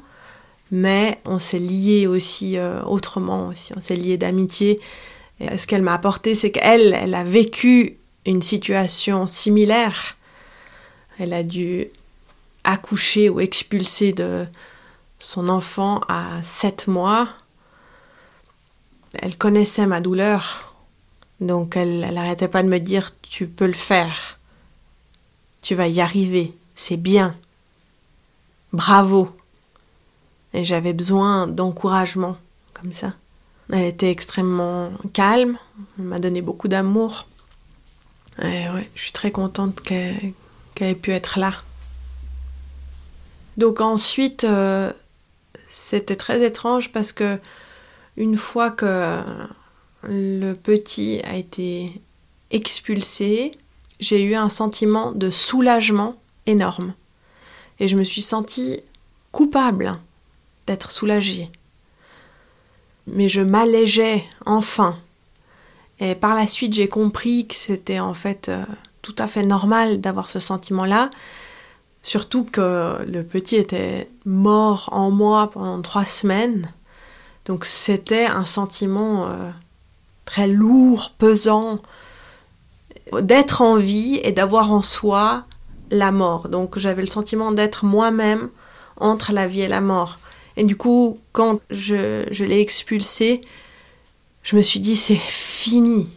mais 0.72 1.20
on 1.26 1.40
s'est 1.40 1.60
liés 1.60 2.08
aussi 2.08 2.58
autrement 2.86 3.48
aussi. 3.48 3.74
On 3.76 3.82
s'est 3.82 3.96
liés 3.96 4.18
d'amitié. 4.18 4.80
Et 5.40 5.58
ce 5.58 5.68
qu'elle 5.68 5.82
m'a 5.82 5.94
apporté, 5.94 6.36
c'est 6.36 6.52
qu'elle, 6.52 6.94
elle 6.94 7.16
a 7.16 7.24
vécu 7.24 7.98
une 8.26 8.42
situation 8.42 9.28
similaire. 9.28 10.18
Elle 11.18 11.34
a 11.34 11.44
dû 11.44 11.88
accoucher 12.64 13.30
ou 13.30 13.40
expulser 13.40 14.14
de 14.14 14.46
son 15.18 15.50
enfant 15.50 16.02
à 16.08 16.42
sept 16.44 16.88
mois. 16.88 17.30
Elle 19.14 19.38
connaissait 19.38 19.88
ma 19.88 20.02
douleur, 20.02 20.76
donc 21.42 21.76
elle 21.76 22.00
n'arrêtait 22.14 22.48
pas 22.48 22.64
de 22.64 22.70
me 22.70 22.80
dire 22.80 23.12
Tu 23.22 23.48
peux 23.48 23.66
le 23.66 23.74
faire, 23.74 24.40
tu 25.62 25.74
vas 25.74 25.88
y 25.88 26.00
arriver, 26.00 26.54
c'est 26.76 26.98
bien, 26.98 27.36
bravo. 28.72 29.36
Et 30.54 30.64
j'avais 30.64 30.94
besoin 30.94 31.48
d'encouragement 31.48 32.38
comme 32.74 32.94
ça. 32.94 33.14
Elle 33.72 33.86
était 33.86 34.10
extrêmement 34.10 34.92
calme, 35.14 35.58
elle 35.98 36.06
m'a 36.06 36.20
donné 36.20 36.42
beaucoup 36.42 36.68
d'amour. 36.68 37.28
Et 38.42 38.70
ouais, 38.70 38.90
je 38.96 39.04
suis 39.04 39.12
très 39.12 39.32
contente 39.32 39.82
qu'elle 39.82 40.34
ait 40.80 40.96
pu 40.96 41.12
être 41.12 41.40
là. 41.40 41.54
Donc 43.58 43.82
ensuite, 43.82 44.44
euh, 44.44 44.92
c'était 45.68 46.16
très 46.16 46.44
étrange 46.44 46.92
parce 46.92 47.12
que 47.12 47.38
une 48.18 48.38
fois 48.38 48.72
que 48.72 49.22
le 50.04 50.54
petit 50.54 51.22
a 51.26 51.36
été 51.36 52.02
expulsé, 52.52 53.52
j'ai 54.00 54.24
eu 54.24 54.36
un 54.36 54.50
sentiment 54.50 55.12
de 55.12 55.30
soulagement 55.30 56.16
énorme. 56.46 56.94
Et 57.80 57.88
je 57.88 57.96
me 57.96 58.04
suis 58.04 58.22
sentie 58.22 58.82
coupable 59.32 60.00
d'être 60.70 60.92
soulagée. 60.92 61.52
Mais 63.08 63.28
je 63.28 63.42
m'allégeais 63.42 64.24
enfin 64.46 64.96
et 66.00 66.16
par 66.16 66.36
la 66.36 66.48
suite, 66.48 66.74
j'ai 66.74 66.88
compris 66.88 67.46
que 67.48 67.56
c'était 67.56 68.00
en 68.00 68.14
fait 68.14 68.50
euh, 68.50 68.64
tout 69.02 69.16
à 69.18 69.28
fait 69.28 69.44
normal 69.44 70.00
d'avoir 70.00 70.30
ce 70.30 70.40
sentiment-là. 70.40 71.10
Surtout 72.02 72.46
que 72.46 73.04
le 73.06 73.24
petit 73.24 73.58
était 73.58 74.10
mort 74.26 74.90
en 74.94 75.12
moi 75.12 75.52
pendant 75.52 75.82
trois 75.82 76.06
semaines. 76.06 76.72
Donc 77.46 77.66
c'était 77.66 78.26
un 78.26 78.46
sentiment 78.46 79.28
euh, 79.28 79.50
très 80.26 80.48
lourd, 80.48 81.12
pesant, 81.18 81.80
d'être 83.22 83.62
en 83.62 83.76
vie 83.76 84.20
et 84.24 84.32
d'avoir 84.32 84.72
en 84.72 84.82
soi 84.82 85.44
la 85.92 86.12
mort. 86.12 86.48
Donc 86.48 86.80
j'avais 86.80 87.02
le 87.02 87.10
sentiment 87.10 87.52
d'être 87.52 87.84
moi-même 87.84 88.50
entre 88.98 89.34
la 89.34 89.48
vie 89.48 89.62
et 89.62 89.68
la 89.68 89.82
mort. 89.82 90.19
Et 90.60 90.66
du 90.66 90.76
coup, 90.76 91.20
quand 91.32 91.62
je, 91.70 92.44
l'ai 92.44 92.60
expulsé, 92.60 93.40
je 94.44 94.58
me 94.58 94.62
suis 94.62 94.82
dit 94.82 94.98
c'est 94.98 95.16
fini. 95.16 96.10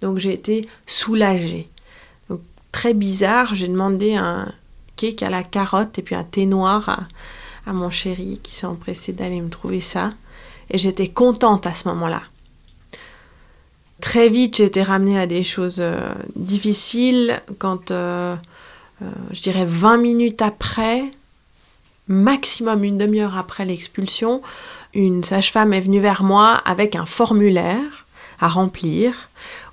Donc 0.00 0.16
j'ai 0.16 0.32
été 0.32 0.66
soulagée. 0.86 1.68
Très 2.72 2.94
bizarre, 2.94 3.54
j'ai 3.54 3.68
demandé 3.68 4.14
un 4.14 4.50
cake 4.96 5.22
à 5.22 5.28
la 5.28 5.42
carotte 5.42 5.98
et 5.98 6.02
puis 6.02 6.14
un 6.14 6.24
thé 6.24 6.46
noir 6.46 7.06
à, 7.66 7.72
mon 7.74 7.90
chéri 7.90 8.40
qui 8.42 8.54
s'est 8.54 8.66
empressé 8.66 9.12
d'aller 9.12 9.42
me 9.42 9.50
trouver 9.50 9.80
ça. 9.80 10.14
Et 10.70 10.78
j'étais 10.78 11.08
contente 11.08 11.66
à 11.66 11.74
ce 11.74 11.86
moment-là. 11.88 12.22
Très 14.00 14.30
vite, 14.30 14.56
j'ai 14.56 14.64
été 14.64 14.82
ramenée 14.82 15.18
à 15.18 15.26
des 15.26 15.42
choses 15.42 15.80
euh, 15.80 16.14
difficiles 16.34 17.42
quand, 17.58 17.90
euh, 17.90 18.36
euh, 19.02 19.10
je 19.32 19.42
dirais 19.42 19.66
20 19.66 19.98
minutes 19.98 20.40
après, 20.40 21.10
maximum 22.12 22.84
une 22.84 22.98
demi-heure 22.98 23.36
après 23.36 23.64
l'expulsion, 23.64 24.42
une 24.94 25.22
sage-femme 25.22 25.72
est 25.72 25.80
venue 25.80 26.00
vers 26.00 26.22
moi 26.22 26.60
avec 26.64 26.96
un 26.96 27.06
formulaire 27.06 28.06
à 28.40 28.48
remplir 28.48 29.14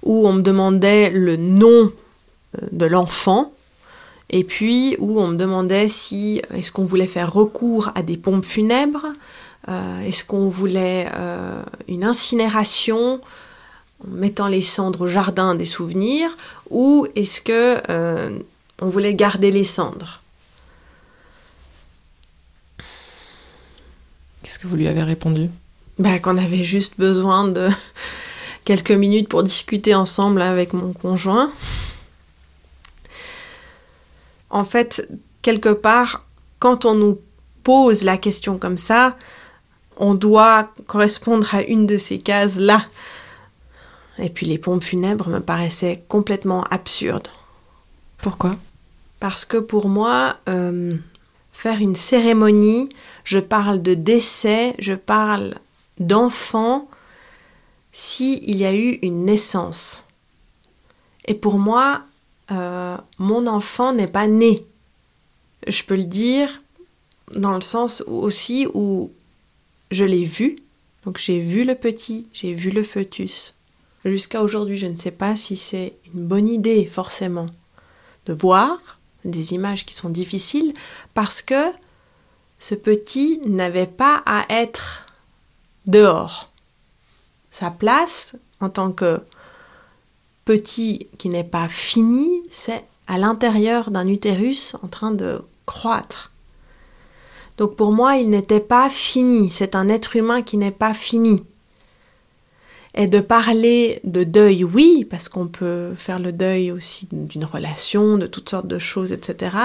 où 0.03 0.27
on 0.27 0.33
me 0.33 0.41
demandait 0.41 1.09
le 1.09 1.35
nom 1.35 1.91
euh, 1.91 2.67
de 2.71 2.85
l'enfant 2.85 3.51
et 4.29 4.43
puis 4.43 4.95
où 4.99 5.19
on 5.19 5.27
me 5.27 5.35
demandait 5.35 5.87
si 5.87 6.41
est-ce 6.53 6.71
qu'on 6.71 6.85
voulait 6.85 7.07
faire 7.07 7.33
recours 7.33 7.91
à 7.95 8.03
des 8.03 8.15
pompes 8.15 8.45
funèbres, 8.45 9.07
euh, 9.67 10.01
est-ce 10.01 10.23
qu'on 10.23 10.49
voulait 10.49 11.07
euh, 11.15 11.63
une 11.87 12.03
incinération 12.03 13.19
en 14.05 14.07
mettant 14.07 14.47
les 14.47 14.61
cendres 14.61 15.01
au 15.01 15.07
jardin 15.07 15.55
des 15.55 15.65
souvenirs 15.65 16.29
ou 16.69 17.07
est-ce 17.15 17.41
que 17.41 17.81
on 18.81 18.87
voulait 18.87 19.13
garder 19.13 19.51
les 19.51 19.63
cendres. 19.63 20.21
Qu'est-ce 24.49 24.57
que 24.57 24.65
vous 24.65 24.77
lui 24.77 24.87
avez 24.87 25.03
répondu? 25.03 25.51
Bah, 25.99 26.17
Qu'on 26.17 26.35
avait 26.35 26.63
juste 26.63 26.95
besoin 26.97 27.47
de 27.47 27.69
quelques 28.65 28.89
minutes 28.89 29.29
pour 29.29 29.43
discuter 29.43 29.93
ensemble 29.93 30.41
avec 30.41 30.73
mon 30.73 30.91
conjoint. 30.91 31.51
En 34.49 34.65
fait, 34.65 35.07
quelque 35.43 35.69
part, 35.69 36.25
quand 36.57 36.85
on 36.85 36.95
nous 36.95 37.21
pose 37.61 38.03
la 38.03 38.17
question 38.17 38.57
comme 38.57 38.79
ça, 38.79 39.17
on 39.97 40.15
doit 40.15 40.73
correspondre 40.87 41.53
à 41.53 41.61
une 41.61 41.85
de 41.85 41.97
ces 41.97 42.17
cases-là. 42.17 42.87
Et 44.17 44.31
puis 44.31 44.47
les 44.47 44.57
pompes 44.57 44.83
funèbres 44.83 45.29
me 45.29 45.41
paraissaient 45.41 46.03
complètement 46.07 46.63
absurdes. 46.71 47.27
Pourquoi? 48.17 48.57
Parce 49.19 49.45
que 49.45 49.57
pour 49.57 49.89
moi, 49.89 50.37
euh, 50.49 50.97
faire 51.51 51.81
une 51.81 51.95
cérémonie, 51.95 52.89
je 53.29 53.37
parle 53.37 53.83
de 53.83 53.93
décès, 53.93 54.73
je 54.79 54.95
parle 54.95 55.53
d'enfant, 55.99 56.89
s'il 57.91 58.43
il 58.49 58.57
y 58.57 58.65
a 58.65 58.73
eu 58.73 58.97
une 59.03 59.23
naissance. 59.23 60.03
Et 61.25 61.35
pour 61.35 61.59
moi, 61.59 62.01
euh, 62.49 62.97
mon 63.19 63.45
enfant 63.45 63.93
n'est 63.93 64.07
pas 64.07 64.25
né. 64.25 64.65
Je 65.67 65.83
peux 65.83 65.95
le 65.95 66.05
dire 66.05 66.63
dans 67.35 67.51
le 67.51 67.61
sens 67.61 68.01
aussi 68.07 68.65
où 68.73 69.11
je 69.91 70.05
l'ai 70.05 70.25
vu. 70.25 70.55
Donc 71.05 71.19
j'ai 71.19 71.39
vu 71.39 71.65
le 71.65 71.75
petit, 71.75 72.25
j'ai 72.33 72.55
vu 72.55 72.71
le 72.71 72.81
fœtus. 72.81 73.53
Jusqu'à 74.05 74.41
aujourd'hui, 74.41 74.79
je 74.79 74.87
ne 74.87 74.97
sais 74.97 75.11
pas 75.11 75.35
si 75.35 75.55
c'est 75.55 75.93
une 76.15 76.25
bonne 76.25 76.47
idée 76.47 76.87
forcément 76.87 77.45
de 78.25 78.33
voir 78.33 78.99
des 79.23 79.53
images 79.53 79.85
qui 79.85 79.93
sont 79.93 80.09
difficiles 80.09 80.73
parce 81.13 81.43
que 81.43 81.71
ce 82.59 82.75
petit 82.75 83.41
n'avait 83.45 83.87
pas 83.87 84.21
à 84.25 84.45
être 84.49 85.05
dehors. 85.85 86.51
Sa 87.49 87.71
place 87.71 88.35
en 88.59 88.69
tant 88.69 88.91
que 88.91 89.21
petit 90.45 91.07
qui 91.17 91.29
n'est 91.29 91.43
pas 91.43 91.67
fini, 91.69 92.41
c'est 92.49 92.83
à 93.07 93.17
l'intérieur 93.17 93.91
d'un 93.91 94.07
utérus 94.07 94.75
en 94.83 94.87
train 94.87 95.11
de 95.11 95.41
croître. 95.65 96.31
Donc 97.57 97.75
pour 97.75 97.91
moi, 97.91 98.17
il 98.17 98.29
n'était 98.29 98.59
pas 98.59 98.89
fini, 98.89 99.51
c'est 99.51 99.75
un 99.75 99.89
être 99.89 100.15
humain 100.15 100.41
qui 100.41 100.57
n'est 100.57 100.71
pas 100.71 100.93
fini. 100.93 101.43
Et 102.95 103.07
de 103.07 103.19
parler 103.19 103.99
de 104.03 104.23
deuil, 104.23 104.63
oui, 104.63 105.05
parce 105.09 105.29
qu'on 105.29 105.47
peut 105.47 105.93
faire 105.95 106.19
le 106.19 106.31
deuil 106.31 106.71
aussi 106.71 107.07
d'une 107.11 107.45
relation, 107.45 108.17
de 108.17 108.27
toutes 108.27 108.49
sortes 108.49 108.67
de 108.67 108.79
choses, 108.79 109.11
etc. 109.11 109.55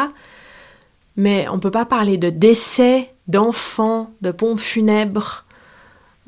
Mais 1.17 1.47
on 1.49 1.55
ne 1.55 1.61
peut 1.61 1.71
pas 1.71 1.87
parler 1.87 2.19
de 2.19 2.31
décès, 2.31 3.15
d'enfants, 3.29 4.11
de 4.21 4.33
pompes 4.33 4.61
funèbres. 4.61 5.45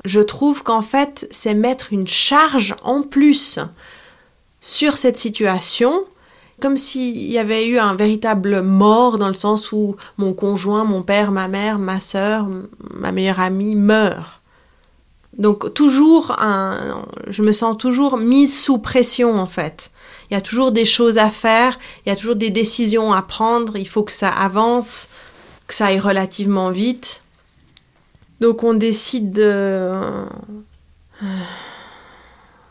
Je 0.05 0.21
trouve 0.21 0.63
qu'en 0.63 0.81
fait, 0.81 1.27
c'est 1.31 1.53
mettre 1.53 1.91
une 1.91 2.07
charge 2.07 2.75
en 2.83 3.01
plus 3.01 3.59
sur 4.61 4.97
cette 4.97 5.17
situation, 5.17 5.91
comme 6.61 6.77
s'il 6.77 7.17
y 7.17 7.37
avait 7.37 7.67
eu 7.67 7.77
un 7.77 7.95
véritable 7.95 8.61
mort 8.61 9.17
dans 9.17 9.27
le 9.27 9.33
sens 9.33 9.71
où 9.71 9.95
mon 10.17 10.33
conjoint, 10.33 10.85
mon 10.85 11.03
père, 11.03 11.31
ma 11.31 11.47
mère, 11.47 11.77
ma 11.77 11.99
sœur, 11.99 12.47
ma 12.93 13.11
meilleure 13.11 13.39
amie 13.39 13.75
meurent. 13.75 14.41
Donc 15.37 15.73
toujours, 15.73 16.35
un, 16.39 17.03
je 17.27 17.43
me 17.43 17.51
sens 17.51 17.77
toujours 17.77 18.17
mise 18.17 18.59
sous 18.59 18.79
pression 18.79 19.39
en 19.39 19.45
fait. 19.45 19.91
Il 20.29 20.33
y 20.33 20.37
a 20.37 20.41
toujours 20.41 20.71
des 20.71 20.85
choses 20.85 21.17
à 21.17 21.29
faire, 21.29 21.79
il 22.05 22.09
y 22.09 22.11
a 22.11 22.15
toujours 22.15 22.35
des 22.35 22.49
décisions 22.49 23.13
à 23.13 23.21
prendre, 23.21 23.77
il 23.77 23.87
faut 23.87 24.03
que 24.03 24.11
ça 24.11 24.29
avance, 24.29 25.07
que 25.67 25.73
ça 25.73 25.87
aille 25.87 25.99
relativement 25.99 26.71
vite. 26.71 27.23
Donc 28.41 28.63
on 28.63 28.73
décide 28.73 29.31
de... 29.31 30.25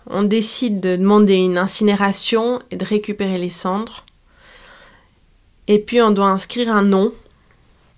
On 0.09 0.23
décide 0.23 0.79
de 0.79 0.95
demander 0.95 1.35
une 1.35 1.59
incinération 1.59 2.61
et 2.71 2.77
de 2.77 2.85
récupérer 2.85 3.39
les 3.39 3.49
cendres. 3.49 4.05
Et 5.67 5.81
puis 5.81 6.01
on 6.01 6.13
doit 6.13 6.29
inscrire 6.29 6.71
un 6.71 6.83
nom 6.83 7.13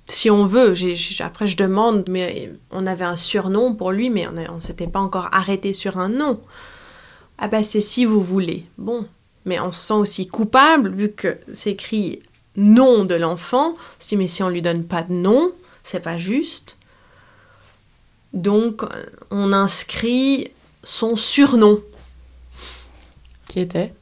si 0.07 0.31
on 0.31 0.47
veut. 0.47 0.75
après, 1.21 1.47
je 1.47 1.57
demande, 1.57 2.05
mais 2.09 2.50
on 2.71 2.87
avait 2.87 3.05
un 3.05 3.17
surnom 3.17 3.75
pour 3.75 3.93
lui, 3.93 4.09
mais 4.09 4.27
on 4.27 4.57
ne 4.57 4.61
s'était 4.61 4.87
pas 4.87 5.00
encore 5.00 5.29
arrêté 5.33 5.75
sur 5.75 5.99
un 5.99 6.09
nom. 6.09 6.41
Ah 7.37 7.49
ben, 7.49 7.62
c'est 7.62 7.81
si 7.81 8.05
vous 8.05 8.23
voulez. 8.23 8.65
Bon, 8.79 9.07
mais 9.49 9.59
on 9.59 9.73
se 9.73 9.81
sent 9.81 9.95
aussi 9.95 10.26
coupable, 10.26 10.90
vu 10.90 11.11
que 11.11 11.38
c'est 11.55 11.71
écrit 11.71 12.21
nom 12.55 13.05
de 13.05 13.14
l'enfant. 13.14 13.70
On 13.72 14.03
se 14.03 14.09
dit, 14.09 14.16
mais 14.16 14.29
si 14.29 14.42
on 14.42 14.51
lui 14.51 14.62
donne 14.62 14.85
pas 14.85 15.03
de 15.03 15.12
nom, 15.12 15.53
c'est 15.83 16.01
pas 16.01 16.18
juste. 16.18 16.77
Donc, 18.35 18.83
on 19.31 19.53
inscrit 19.55 20.51
son 20.85 21.16
surnom. 21.16 21.83
Qui 23.49 23.61
était? 23.61 23.94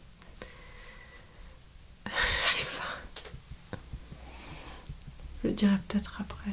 Je 5.43 5.49
le 5.49 5.55
dirai 5.55 5.77
peut-être 5.87 6.19
après. 6.21 6.51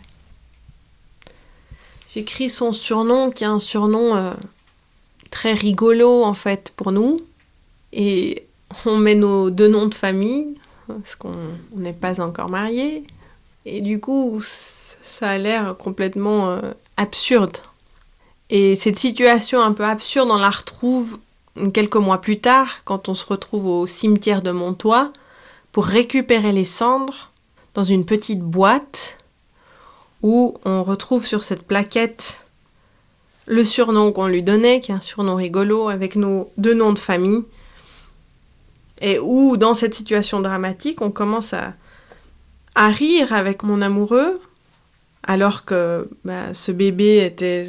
J'écris 2.13 2.51
son 2.51 2.73
surnom, 2.73 3.31
qui 3.31 3.43
est 3.43 3.47
un 3.47 3.57
surnom 3.57 4.15
euh, 4.15 4.33
très 5.31 5.53
rigolo 5.53 6.23
en 6.23 6.35
fait 6.35 6.71
pour 6.75 6.91
nous. 6.91 7.19
Et 7.91 8.45
on 8.85 8.97
met 8.97 9.15
nos 9.15 9.49
deux 9.49 9.67
noms 9.67 9.87
de 9.87 9.95
famille, 9.95 10.55
parce 10.87 11.15
qu'on 11.15 11.35
n'est 11.75 11.93
pas 11.93 12.21
encore 12.21 12.49
mariés. 12.49 13.03
Et 13.65 13.81
du 13.81 13.99
coup, 13.99 14.41
ça 14.41 15.29
a 15.29 15.37
l'air 15.37 15.75
complètement 15.77 16.51
euh, 16.51 16.71
absurde. 16.97 17.57
Et 18.49 18.75
cette 18.75 18.97
situation 18.97 19.61
un 19.61 19.73
peu 19.73 19.85
absurde, 19.85 20.29
on 20.31 20.37
la 20.37 20.49
retrouve 20.49 21.19
quelques 21.73 21.95
mois 21.95 22.19
plus 22.19 22.39
tard, 22.39 22.79
quand 22.83 23.09
on 23.09 23.13
se 23.13 23.25
retrouve 23.25 23.67
au 23.67 23.87
cimetière 23.87 24.41
de 24.41 24.51
Montois, 24.51 25.11
pour 25.71 25.85
récupérer 25.85 26.51
les 26.51 26.65
cendres 26.65 27.31
dans 27.73 27.83
une 27.83 28.05
petite 28.05 28.41
boîte 28.41 29.17
où 30.21 30.57
on 30.65 30.83
retrouve 30.83 31.25
sur 31.25 31.43
cette 31.43 31.63
plaquette 31.63 32.41
le 33.45 33.65
surnom 33.65 34.11
qu'on 34.11 34.27
lui 34.27 34.43
donnait, 34.43 34.79
qui 34.79 34.91
est 34.91 34.95
un 34.95 35.01
surnom 35.01 35.35
rigolo, 35.35 35.89
avec 35.89 36.15
nos 36.15 36.49
deux 36.57 36.73
noms 36.73 36.93
de 36.93 36.99
famille, 36.99 37.43
et 39.03 39.19
où 39.19 39.57
dans 39.57 39.75
cette 39.75 39.93
situation 39.93 40.39
dramatique, 40.39 41.01
on 41.01 41.11
commence 41.11 41.53
à, 41.53 41.75
rire 42.75 43.33
avec 43.33 43.61
mon 43.61 43.81
amoureux, 43.81 44.41
alors 45.21 45.65
que 45.65 46.09
bah, 46.23 46.53
ce 46.53 46.71
bébé 46.71 47.17
était 47.17 47.67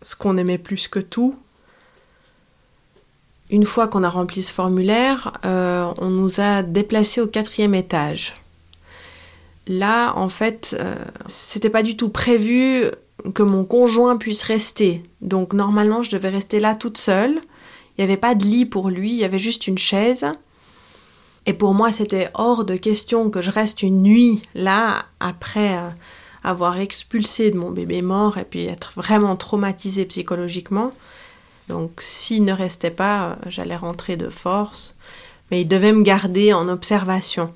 ce 0.00 0.16
qu'on 0.16 0.36
aimait 0.36 0.58
plus 0.58 0.88
que 0.88 1.00
tout. 1.00 1.34
Une 3.50 3.66
fois 3.66 3.88
qu'on 3.88 4.04
a 4.04 4.08
rempli 4.08 4.42
ce 4.42 4.52
formulaire, 4.52 5.32
euh, 5.44 5.92
on 5.98 6.08
nous 6.08 6.40
a 6.40 6.62
déplacés 6.62 7.20
au 7.20 7.26
quatrième 7.26 7.74
étage. 7.74 8.34
Là, 9.66 10.14
en 10.16 10.28
fait, 10.28 10.74
euh, 10.78 10.94
c'était 11.26 11.68
pas 11.68 11.82
du 11.82 11.96
tout 11.96 12.08
prévu 12.08 12.84
que 13.34 13.42
mon 13.42 13.64
conjoint 13.64 14.16
puisse 14.16 14.44
rester. 14.44 15.02
Donc 15.20 15.52
normalement, 15.52 16.02
je 16.02 16.12
devais 16.12 16.30
rester 16.30 16.60
là 16.60 16.74
toute 16.74 16.96
seule. 16.96 17.40
Il 17.96 18.00
n'y 18.00 18.04
avait 18.04 18.16
pas 18.16 18.34
de 18.34 18.44
lit 18.44 18.66
pour 18.66 18.88
lui, 18.88 19.10
il 19.10 19.16
y 19.16 19.24
avait 19.24 19.38
juste 19.38 19.66
une 19.66 19.78
chaise. 19.78 20.26
Et 21.46 21.52
pour 21.52 21.74
moi, 21.74 21.92
c'était 21.92 22.30
hors 22.34 22.64
de 22.64 22.76
question 22.76 23.30
que 23.30 23.42
je 23.42 23.50
reste 23.50 23.82
une 23.82 24.02
nuit 24.02 24.42
là 24.54 25.06
après 25.20 25.76
euh, 25.76 25.88
avoir 26.44 26.78
expulsé 26.78 27.50
de 27.50 27.58
mon 27.58 27.70
bébé 27.70 28.00
mort 28.02 28.38
et 28.38 28.44
puis 28.44 28.66
être 28.66 28.92
vraiment 28.94 29.36
traumatisée 29.36 30.04
psychologiquement. 30.04 30.92
Donc 31.68 32.00
s'il 32.00 32.44
ne 32.44 32.52
restait 32.52 32.90
pas, 32.90 33.24
euh, 33.24 33.34
j'allais 33.46 33.76
rentrer 33.76 34.16
de 34.16 34.28
force. 34.28 34.94
Mais 35.50 35.62
il 35.62 35.68
devait 35.68 35.92
me 35.92 36.02
garder 36.02 36.52
en 36.52 36.68
observation. 36.68 37.52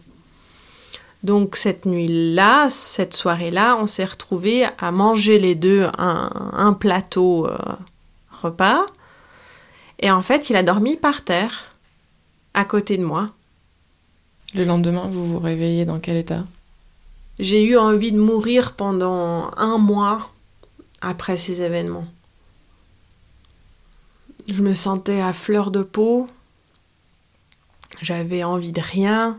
Donc 1.22 1.57
cette 1.57 1.87
nuit-là, 1.87 2.68
cette 2.70 3.14
soirée-là, 3.14 3.77
on 3.81 3.87
s'est 3.87 4.05
retrouvés 4.05 4.66
à 4.79 4.92
manger 4.92 5.38
les 5.38 5.55
deux 5.55 5.87
un, 5.99 6.72
plateau 6.75 7.46
euh, 7.46 7.57
repas. 8.42 8.87
Et 9.98 10.11
en 10.11 10.22
fait, 10.22 10.50
il 10.50 10.56
a 10.56 10.62
dormi 10.62 10.96
par 10.96 11.22
terre, 11.22 11.76
à 12.54 12.64
côté 12.64 12.96
de 12.96 13.04
moi. 13.04 13.28
Le 14.54 14.64
lendemain, 14.64 15.09
vous 15.09 15.26
vous 15.26 15.38
réveillez 15.38 15.85
dans 15.85 16.00
quel 16.00 16.16
état? 16.16 16.44
J'ai 17.38 17.64
eu 17.64 17.76
envie 17.76 18.12
de 18.12 18.20
mourir 18.20 18.72
pendant 18.72 19.50
un 19.56 19.78
mois 19.78 20.30
après 21.00 21.37
ces 21.37 21.61
événements. 21.61 22.06
Je 24.48 24.62
me 24.62 24.74
sentais 24.74 25.20
à 25.20 25.32
fleur 25.32 25.70
de 25.70 25.82
peau. 25.82 26.28
J'avais 28.00 28.44
envie 28.44 28.72
de 28.72 28.80
rien 28.80 29.38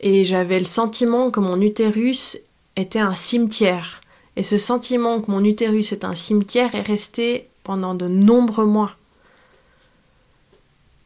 et 0.00 0.24
j'avais 0.24 0.58
le 0.58 0.64
sentiment 0.66 1.30
que 1.30 1.40
mon 1.40 1.60
utérus 1.60 2.38
était 2.76 2.98
un 2.98 3.14
cimetière. 3.14 4.00
Et 4.36 4.42
ce 4.42 4.58
sentiment 4.58 5.20
que 5.20 5.30
mon 5.30 5.44
utérus 5.44 5.92
est 5.92 6.04
un 6.04 6.14
cimetière 6.14 6.74
est 6.74 6.82
resté 6.82 7.48
pendant 7.62 7.94
de 7.94 8.08
nombreux 8.08 8.66
mois. 8.66 8.96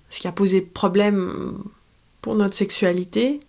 Ce 0.08 0.18
qui 0.20 0.28
a 0.28 0.32
posé 0.32 0.60
problème 0.60 1.58
pour 2.22 2.34
notre 2.34 2.54
sexualité, 2.54 3.40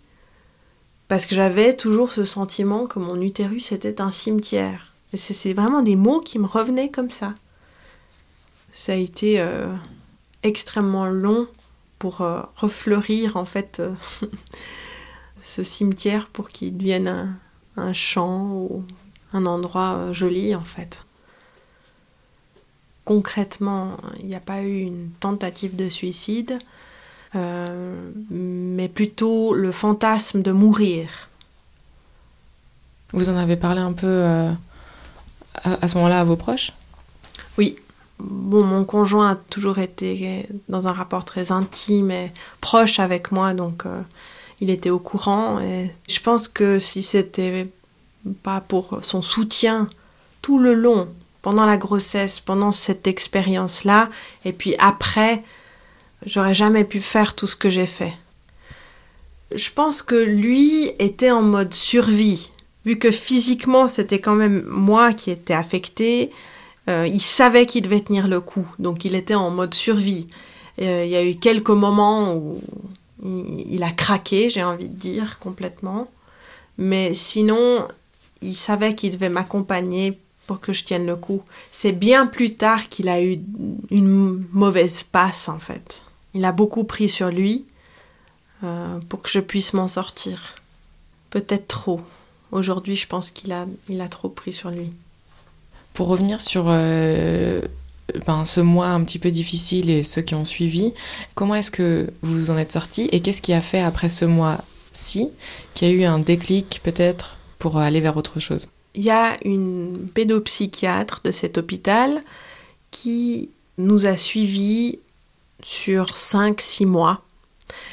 parce 1.07 1.25
que 1.25 1.35
j'avais 1.35 1.75
toujours 1.75 2.11
ce 2.11 2.23
sentiment 2.23 2.85
que 2.85 2.99
mon 2.99 3.21
utérus 3.21 3.71
était 3.71 4.01
un 4.01 4.11
cimetière. 4.11 4.93
Et 5.13 5.17
c'est 5.17 5.53
vraiment 5.53 5.81
des 5.81 5.95
mots 5.95 6.19
qui 6.19 6.37
me 6.37 6.45
revenaient 6.45 6.91
comme 6.91 7.09
ça. 7.09 7.33
Ça 8.71 8.91
a 8.91 8.95
été 8.95 9.39
euh, 9.39 9.73
extrêmement 10.43 11.05
long 11.05 11.47
pour 11.97 12.21
euh, 12.21 12.41
refleurir 12.57 13.37
en 13.37 13.45
fait 13.45 13.79
euh, 13.79 13.93
ce 15.41 15.63
cimetière 15.63 16.27
pour 16.27 16.49
qu'il 16.49 16.75
devienne 16.75 17.37
un 17.77 17.93
champ 17.93 18.49
ou 18.51 18.83
un 19.31 19.45
endroit 19.45 20.11
joli 20.11 20.53
en 20.55 20.65
fait. 20.65 21.06
Concrètement, 23.07 23.91
il 24.19 24.25
n'y 24.25 24.35
a 24.35 24.41
pas 24.41 24.63
eu 24.63 24.81
une 24.81 25.11
tentative 25.21 25.77
de 25.77 25.87
suicide, 25.87 26.59
euh, 27.35 28.11
mais 28.29 28.89
plutôt 28.89 29.53
le 29.53 29.71
fantasme 29.71 30.41
de 30.41 30.51
mourir. 30.51 31.07
Vous 33.13 33.29
en 33.29 33.37
avez 33.37 33.55
parlé 33.55 33.79
un 33.79 33.93
peu 33.93 34.07
euh, 34.07 34.51
à, 35.63 35.87
ce 35.87 35.95
moment-là 35.95 36.19
à 36.19 36.23
vos 36.25 36.35
proches? 36.35 36.73
Oui. 37.57 37.77
Bon, 38.19 38.65
mon 38.65 38.83
conjoint 38.83 39.31
a 39.31 39.35
toujours 39.35 39.79
été 39.79 40.45
dans 40.67 40.89
un 40.89 40.91
rapport 40.91 41.23
très 41.23 41.53
intime 41.53 42.11
et 42.11 42.33
proche 42.59 42.99
avec 42.99 43.31
moi, 43.31 43.53
donc 43.53 43.85
il 44.59 44.69
était 44.69 44.89
au 44.89 44.99
courant. 44.99 45.61
Et 45.61 45.93
je 46.09 46.19
pense 46.19 46.49
que 46.49 46.77
si 46.77 47.03
c'était 47.03 47.69
pas 48.43 48.59
pour 48.59 48.99
son 49.01 49.21
soutien 49.21 49.87
tout 50.41 50.59
le 50.59 50.73
long, 50.73 51.07
pendant 51.41 51.65
la 51.65 51.78
grossesse, 51.78 52.39
pendant 52.39 52.71
cette 52.71 53.08
expérience-là, 53.08 54.10
et 54.45 54.54
puis 54.54 54.76
après, 54.80 55.43
j'aurais 56.26 56.54
jamais 56.54 56.84
pu 56.84 57.02
faire 57.02 57.36
tout 57.36 57.47
ce 57.47 57.56
que 57.56 57.69
j'ai 57.69 57.86
fait. 57.86 58.13
Je 59.56 59.69
pense 59.71 60.02
que 60.02 60.15
lui 60.15 60.91
était 61.00 61.32
en 61.32 61.41
mode 61.41 61.73
survie, 61.73 62.52
vu 62.86 62.97
que 62.97 63.12
physiquement 63.12 63.88
c'était 63.88 64.19
quand 64.19 64.36
même 64.36 64.63
moi 64.67 65.13
qui 65.13 65.32
étais 65.32 65.54
affectée. 65.54 66.32
Euh, 66.89 67.08
il 67.08 67.21
savait 67.21 67.65
qu'il 67.65 67.82
devait 67.82 68.02
tenir 68.02 68.28
le 68.28 68.39
coup, 68.41 68.67
donc 68.80 69.06
il 69.06 69.15
était 69.15 69.36
en 69.36 69.50
mode 69.50 69.73
survie. 69.73 70.28
Euh, 70.82 71.04
il 71.06 71.12
y 71.12 71.15
a 71.15 71.23
eu 71.23 71.36
quelques 71.36 71.69
moments 71.69 72.34
où 72.34 72.62
il 73.23 73.84
a 73.84 73.91
craqué, 73.91 74.50
j'ai 74.50 74.63
envie 74.63 74.89
de 74.89 74.95
dire, 74.95 75.39
complètement. 75.39 76.08
Mais 76.78 77.13
sinon, 77.13 77.88
il 78.41 78.56
savait 78.56 78.95
qu'il 78.95 79.12
devait 79.12 79.30
m'accompagner 79.30 80.19
pour 80.47 80.60
que 80.60 80.73
je 80.73 80.83
tienne 80.86 81.05
le 81.05 81.15
coup. 81.15 81.43
C'est 81.71 81.91
bien 81.91 82.25
plus 82.25 82.55
tard 82.55 82.89
qu'il 82.89 83.10
a 83.10 83.21
eu 83.21 83.39
une 83.91 84.45
mauvaise 84.51 85.03
passe, 85.03 85.49
en 85.49 85.60
fait. 85.60 86.01
Il 86.33 86.45
a 86.45 86.51
beaucoup 86.51 86.86
pris 86.86 87.10
sur 87.10 87.29
lui 87.29 87.65
euh, 88.63 88.99
pour 89.10 89.21
que 89.21 89.29
je 89.29 89.39
puisse 89.39 89.73
m'en 89.73 89.88
sortir. 89.88 90.55
Peut-être 91.29 91.67
trop. 91.67 92.01
Aujourd'hui, 92.51 92.95
je 92.95 93.07
pense 93.07 93.29
qu'il 93.29 93.51
a, 93.51 93.67
il 93.89 94.01
a 94.01 94.07
trop 94.07 94.29
pris 94.29 94.53
sur 94.53 94.71
lui. 94.71 94.89
Pour 95.93 96.07
revenir 96.07 96.39
sur 96.39 96.65
euh, 96.67 97.62
ben, 98.25 98.45
ce 98.45 98.62
mois 98.62 98.88
un 98.88 99.03
petit 99.03 99.19
peu 99.19 99.31
difficile 99.31 99.89
et 99.89 100.03
ceux 100.03 100.21
qui 100.21 100.36
ont 100.36 100.45
suivi, 100.45 100.93
comment 101.36 101.55
est-ce 101.55 101.71
que 101.71 102.13
vous 102.21 102.51
en 102.51 102.57
êtes 102.57 102.71
sorti 102.71 103.10
et 103.12 103.21
qu'est-ce 103.21 103.41
qui 103.41 103.53
a 103.53 103.62
fait 103.62 103.81
après 103.81 104.10
ce 104.10 104.23
mois-ci 104.23 105.29
qui 105.73 105.86
a 105.86 105.89
eu 105.89 106.03
un 106.03 106.19
déclic 106.19 106.79
peut-être 106.83 107.38
pour 107.60 107.77
aller 107.77 107.99
vers 107.99 108.15
autre 108.15 108.39
chose? 108.39 108.67
Il 108.97 109.03
y 109.03 109.12
a 109.12 109.38
une 109.45 110.10
pédopsychiatre 110.12 111.21
de 111.23 111.31
cet 111.31 111.60
hôpital 111.60 112.23
qui 112.89 113.51
nous 113.77 114.07
a 114.07 114.17
suivis 114.17 114.97
sur 115.62 116.13
5-6 116.13 116.88
mois. 116.88 117.21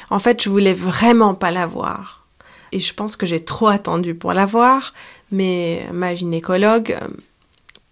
En 0.09 0.17
fait, 0.17 0.41
je 0.41 0.49
voulais 0.49 0.73
vraiment 0.73 1.35
pas 1.35 1.51
la 1.51 1.67
voir. 1.67 2.25
Et 2.71 2.79
je 2.79 2.91
pense 2.91 3.15
que 3.15 3.27
j'ai 3.27 3.45
trop 3.45 3.67
attendu 3.67 4.15
pour 4.15 4.33
la 4.33 4.47
voir, 4.47 4.95
mais 5.31 5.87
ma 5.93 6.15
gynécologue 6.15 6.97
euh, 6.99 7.07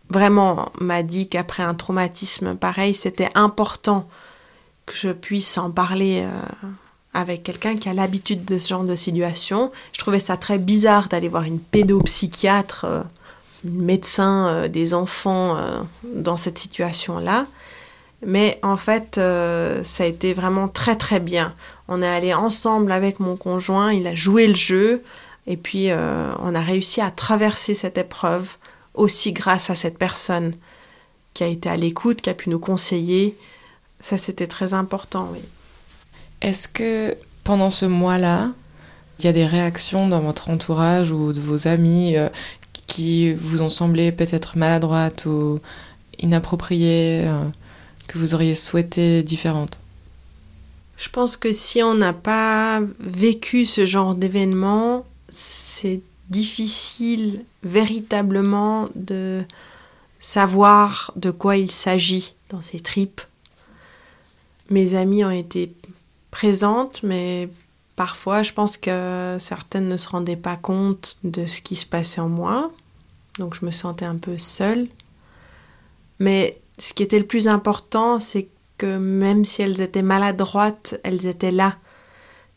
vraiment 0.09 0.71
m'a 0.81 1.03
dit 1.03 1.29
qu'après 1.29 1.61
un 1.61 1.75
traumatisme 1.75 2.55
pareil, 2.55 2.95
c'était 2.95 3.29
important 3.35 4.09
que 4.87 4.95
je 4.95 5.09
puisse 5.09 5.59
en 5.59 5.69
parler 5.69 6.23
euh, 6.25 6.67
avec 7.13 7.43
quelqu'un 7.43 7.77
qui 7.77 7.89
a 7.89 7.93
l'habitude 7.93 8.45
de 8.45 8.57
ce 8.57 8.69
genre 8.69 8.83
de 8.83 8.95
situation. 8.95 9.71
Je 9.91 9.99
trouvais 9.99 10.19
ça 10.19 10.37
très 10.37 10.57
bizarre 10.57 11.07
d'aller 11.09 11.29
voir 11.29 11.43
une 11.43 11.59
pédopsychiatre, 11.59 12.85
euh, 12.85 13.03
une 13.63 13.81
médecin 13.83 14.47
euh, 14.47 14.67
des 14.67 14.93
enfants 14.93 15.55
euh, 15.55 15.81
dans 16.03 16.37
cette 16.37 16.57
situation-là. 16.57 17.45
Mais 18.25 18.57
en 18.63 18.77
fait, 18.77 19.15
ça 19.15 20.03
a 20.03 20.07
été 20.07 20.31
vraiment 20.31 20.69
très 20.69 20.95
très 20.95 21.19
bien. 21.19 21.53
On 21.89 22.01
est 22.01 22.07
allé 22.07 22.33
ensemble 22.33 22.93
avec 22.93 23.19
mon 23.19 23.35
conjoint, 23.35 23.91
il 23.91 24.07
a 24.07 24.15
joué 24.15 24.47
le 24.47 24.55
jeu, 24.55 25.03
et 25.45 25.57
puis 25.57 25.89
on 25.91 26.55
a 26.55 26.61
réussi 26.61 27.01
à 27.01 27.11
traverser 27.11 27.73
cette 27.75 27.97
épreuve 27.97 28.55
aussi 28.93 29.33
grâce 29.33 29.69
à 29.69 29.75
cette 29.75 29.97
personne 29.97 30.53
qui 31.33 31.43
a 31.43 31.47
été 31.47 31.67
à 31.67 31.75
l'écoute, 31.75 32.21
qui 32.21 32.29
a 32.29 32.33
pu 32.33 32.49
nous 32.49 32.59
conseiller. 32.59 33.37
Ça, 33.99 34.17
c'était 34.17 34.47
très 34.47 34.73
important, 34.73 35.27
oui. 35.33 35.41
Est-ce 36.43 36.67
que 36.67 37.15
pendant 37.45 37.71
ce 37.71 37.85
mois-là, 37.85 38.51
il 39.17 39.25
y 39.25 39.27
a 39.29 39.33
des 39.33 39.45
réactions 39.45 40.09
dans 40.09 40.19
votre 40.19 40.49
entourage 40.49 41.11
ou 41.11 41.31
de 41.31 41.39
vos 41.39 41.69
amis 41.69 42.17
euh, 42.17 42.27
qui 42.85 43.33
vous 43.33 43.61
ont 43.61 43.69
semblé 43.69 44.11
peut-être 44.11 44.57
maladroites 44.57 45.25
ou 45.25 45.59
inappropriées, 46.19 47.23
euh, 47.25 47.45
que 48.07 48.17
vous 48.17 48.35
auriez 48.35 48.55
souhaité 48.55 49.23
différentes? 49.23 49.79
Je 50.97 51.09
pense 51.09 51.37
que 51.37 51.53
si 51.53 51.81
on 51.81 51.93
n'a 51.93 52.13
pas 52.13 52.81
vécu 52.99 53.65
ce 53.65 53.85
genre 53.85 54.13
d'événement, 54.13 55.05
c'est 55.29 56.01
difficile 56.29 57.43
véritablement 57.63 58.89
de 58.95 59.43
savoir 60.19 61.11
de 61.15 61.31
quoi 61.31 61.55
il 61.55 61.71
s'agit 61.71 62.33
dans 62.49 62.61
ces 62.61 62.81
tripes. 62.81 63.21
Mes 64.69 64.95
amis 64.95 65.23
ont 65.23 65.31
été 65.31 65.71
présente, 66.33 67.03
mais 67.03 67.47
parfois 67.95 68.41
je 68.41 68.53
pense 68.53 68.75
que 68.75 69.37
certaines 69.39 69.87
ne 69.87 69.97
se 69.97 70.09
rendaient 70.09 70.35
pas 70.35 70.55
compte 70.55 71.19
de 71.23 71.45
ce 71.45 71.61
qui 71.61 71.75
se 71.75 71.85
passait 71.85 72.21
en 72.21 72.27
moi. 72.27 72.71
Donc 73.37 73.53
je 73.53 73.63
me 73.63 73.71
sentais 73.71 74.05
un 74.05 74.15
peu 74.15 74.39
seule. 74.39 74.87
Mais 76.17 76.59
ce 76.79 76.93
qui 76.93 77.03
était 77.03 77.19
le 77.19 77.27
plus 77.27 77.47
important, 77.47 78.17
c'est 78.17 78.47
que 78.79 78.97
même 78.97 79.45
si 79.45 79.61
elles 79.61 79.79
étaient 79.79 80.01
maladroites, 80.01 80.99
elles 81.03 81.27
étaient 81.27 81.51
là. 81.51 81.75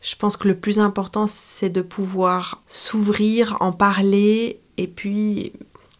Je 0.00 0.16
pense 0.16 0.38
que 0.38 0.48
le 0.48 0.56
plus 0.56 0.80
important, 0.80 1.26
c'est 1.26 1.68
de 1.68 1.82
pouvoir 1.82 2.62
s'ouvrir, 2.66 3.58
en 3.60 3.72
parler, 3.72 4.60
et 4.78 4.86
puis 4.86 5.52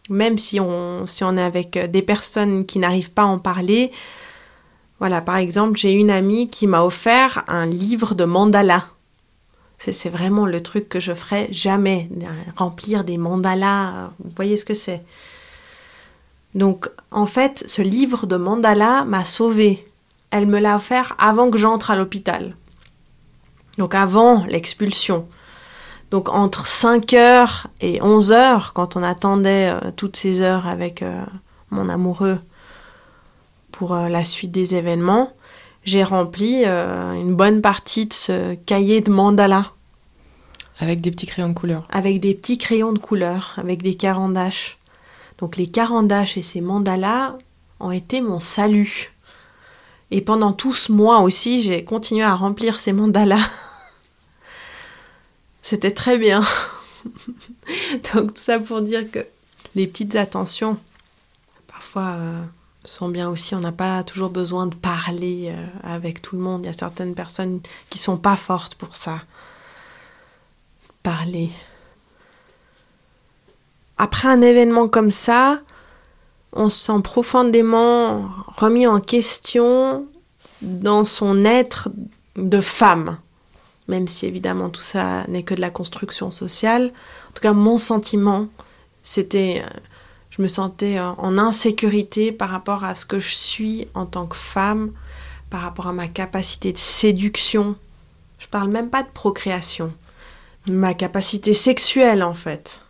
même 0.09 0.39
si 0.39 0.59
on, 0.59 1.05
si 1.05 1.23
on 1.23 1.37
est 1.37 1.43
avec 1.43 1.77
des 1.77 2.01
personnes 2.01 2.65
qui 2.65 2.79
n'arrivent 2.79 3.11
pas 3.11 3.23
à 3.23 3.25
en 3.25 3.39
parler, 3.39 3.91
voilà, 4.99 5.21
par 5.21 5.37
exemple, 5.37 5.77
j'ai 5.77 5.93
une 5.93 6.09
amie 6.09 6.49
qui 6.49 6.65
m'a 6.65 6.83
offert 6.83 7.43
un 7.47 7.65
livre 7.65 8.15
de 8.15 8.25
mandala. 8.25 8.85
C'est 9.77 10.09
vraiment 10.09 10.47
le 10.47 10.63
truc 10.63 10.89
que 10.89 10.99
je 10.99 11.13
ferais 11.13 11.49
jamais, 11.51 12.09
remplir 12.55 13.03
des 13.03 13.19
mandalas, 13.19 14.11
vous 14.17 14.31
voyez 14.35 14.57
ce 14.57 14.65
que 14.65 14.73
c'est. 14.73 15.03
Donc, 16.55 16.89
en 17.11 17.27
fait, 17.27 17.63
ce 17.67 17.83
livre 17.83 18.25
de 18.25 18.37
mandala 18.37 19.05
m'a 19.05 19.23
sauvée. 19.23 19.87
Elle 20.31 20.47
me 20.47 20.59
l'a 20.59 20.77
offert 20.77 21.15
avant 21.19 21.51
que 21.51 21.59
j'entre 21.59 21.91
à 21.91 21.95
l'hôpital. 21.95 22.55
Donc, 23.77 23.93
avant 23.93 24.43
l'expulsion. 24.45 25.27
Donc, 26.09 26.29
entre 26.29 26.65
5 26.65 27.13
heures 27.13 27.67
et 27.79 28.01
11 28.01 28.31
heures, 28.31 28.73
quand 28.73 28.95
on 28.95 29.03
attendait 29.03 29.69
euh, 29.69 29.91
toutes 29.95 30.15
ces 30.15 30.41
heures 30.41 30.65
avec 30.65 31.03
euh, 31.03 31.21
mon 31.69 31.87
amoureux 31.87 32.39
pour 33.77 33.93
euh, 33.93 34.09
la 34.09 34.23
suite 34.23 34.49
des 34.49 34.73
événements, 34.73 35.31
j'ai 35.83 36.03
rempli 36.03 36.63
euh, 36.65 37.13
une 37.13 37.35
bonne 37.35 37.61
partie 37.61 38.07
de 38.07 38.13
ce 38.13 38.55
cahier 38.55 39.01
de 39.01 39.11
mandala. 39.11 39.71
Avec 40.79 40.99
des 40.99 41.11
petits 41.11 41.27
crayons 41.27 41.49
de 41.49 41.53
couleur. 41.53 41.87
Avec 41.91 42.19
des 42.19 42.33
petits 42.33 42.57
crayons 42.57 42.91
de 42.91 42.97
couleur, 42.97 43.53
avec 43.57 43.83
des 43.83 43.93
carandaches. 43.93 44.79
Donc 45.37 45.57
les 45.57 45.67
carandaches 45.67 46.37
et 46.37 46.41
ces 46.41 46.59
mandalas 46.59 47.37
ont 47.79 47.91
été 47.91 48.19
mon 48.19 48.39
salut. 48.39 49.13
Et 50.09 50.21
pendant 50.21 50.53
tout 50.53 50.73
ce 50.73 50.91
mois 50.91 51.19
aussi, 51.19 51.61
j'ai 51.61 51.83
continué 51.83 52.23
à 52.23 52.33
remplir 52.33 52.79
ces 52.79 52.93
mandalas. 52.93 53.47
C'était 55.61 55.91
très 55.91 56.17
bien. 56.17 56.43
Donc 58.13 58.33
tout 58.33 58.41
ça 58.41 58.57
pour 58.57 58.81
dire 58.81 59.09
que 59.11 59.23
les 59.75 59.85
petites 59.85 60.15
attentions, 60.15 60.79
parfois 61.67 62.15
euh, 62.17 62.43
sont 62.87 63.09
bien 63.09 63.29
aussi. 63.29 63.55
On 63.55 63.59
n'a 63.59 63.71
pas 63.71 64.03
toujours 64.03 64.29
besoin 64.29 64.67
de 64.67 64.75
parler 64.75 65.53
euh, 65.53 65.65
avec 65.83 66.21
tout 66.21 66.35
le 66.35 66.41
monde. 66.41 66.61
Il 66.63 66.67
y 66.67 66.69
a 66.69 66.73
certaines 66.73 67.15
personnes 67.15 67.59
qui 67.89 67.99
sont 67.99 68.17
pas 68.17 68.35
fortes 68.35 68.75
pour 68.75 68.95
ça. 68.95 69.21
Parler. 71.03 71.49
Après 73.97 74.27
un 74.27 74.41
événement 74.41 74.87
comme 74.87 75.11
ça, 75.11 75.59
on 76.53 76.69
se 76.69 76.85
sent 76.85 77.01
profondément 77.03 78.29
remis 78.47 78.87
en 78.87 78.99
question 78.99 80.07
dans 80.61 81.05
son 81.05 81.45
être 81.45 81.89
de 82.35 82.61
femme. 82.61 83.17
Même 83.87 84.07
si 84.07 84.25
évidemment 84.25 84.69
tout 84.69 84.81
ça 84.81 85.25
n'est 85.27 85.43
que 85.43 85.55
de 85.55 85.61
la 85.61 85.69
construction 85.69 86.29
sociale. 86.29 86.91
En 87.29 87.31
tout 87.33 87.41
cas, 87.41 87.53
mon 87.53 87.77
sentiment, 87.77 88.47
c'était 89.01 89.63
euh, 89.65 89.69
je 90.37 90.43
me 90.43 90.47
sentais 90.47 90.99
euh, 90.99 91.11
en 91.13 91.37
insécurité 91.37 92.31
par 92.31 92.49
rapport 92.49 92.83
à 92.83 92.95
ce 92.95 93.05
que 93.05 93.19
je 93.19 93.33
suis 93.33 93.87
en 93.93 94.05
tant 94.05 94.27
que 94.27 94.35
femme, 94.35 94.91
par 95.49 95.61
rapport 95.61 95.87
à 95.87 95.93
ma 95.93 96.07
capacité 96.07 96.71
de 96.71 96.77
séduction. 96.77 97.75
Je 98.39 98.47
parle 98.47 98.69
même 98.69 98.89
pas 98.89 99.03
de 99.03 99.09
procréation, 99.09 99.93
ma 100.67 100.93
capacité 100.93 101.53
sexuelle 101.53 102.23
en 102.23 102.33
fait. 102.33 102.81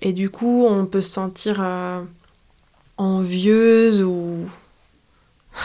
Et 0.00 0.12
du 0.12 0.30
coup, 0.30 0.66
on 0.66 0.86
peut 0.86 1.00
se 1.00 1.10
sentir 1.10 1.58
euh, 1.60 2.02
envieuse 2.96 4.02
ou... 4.02 4.48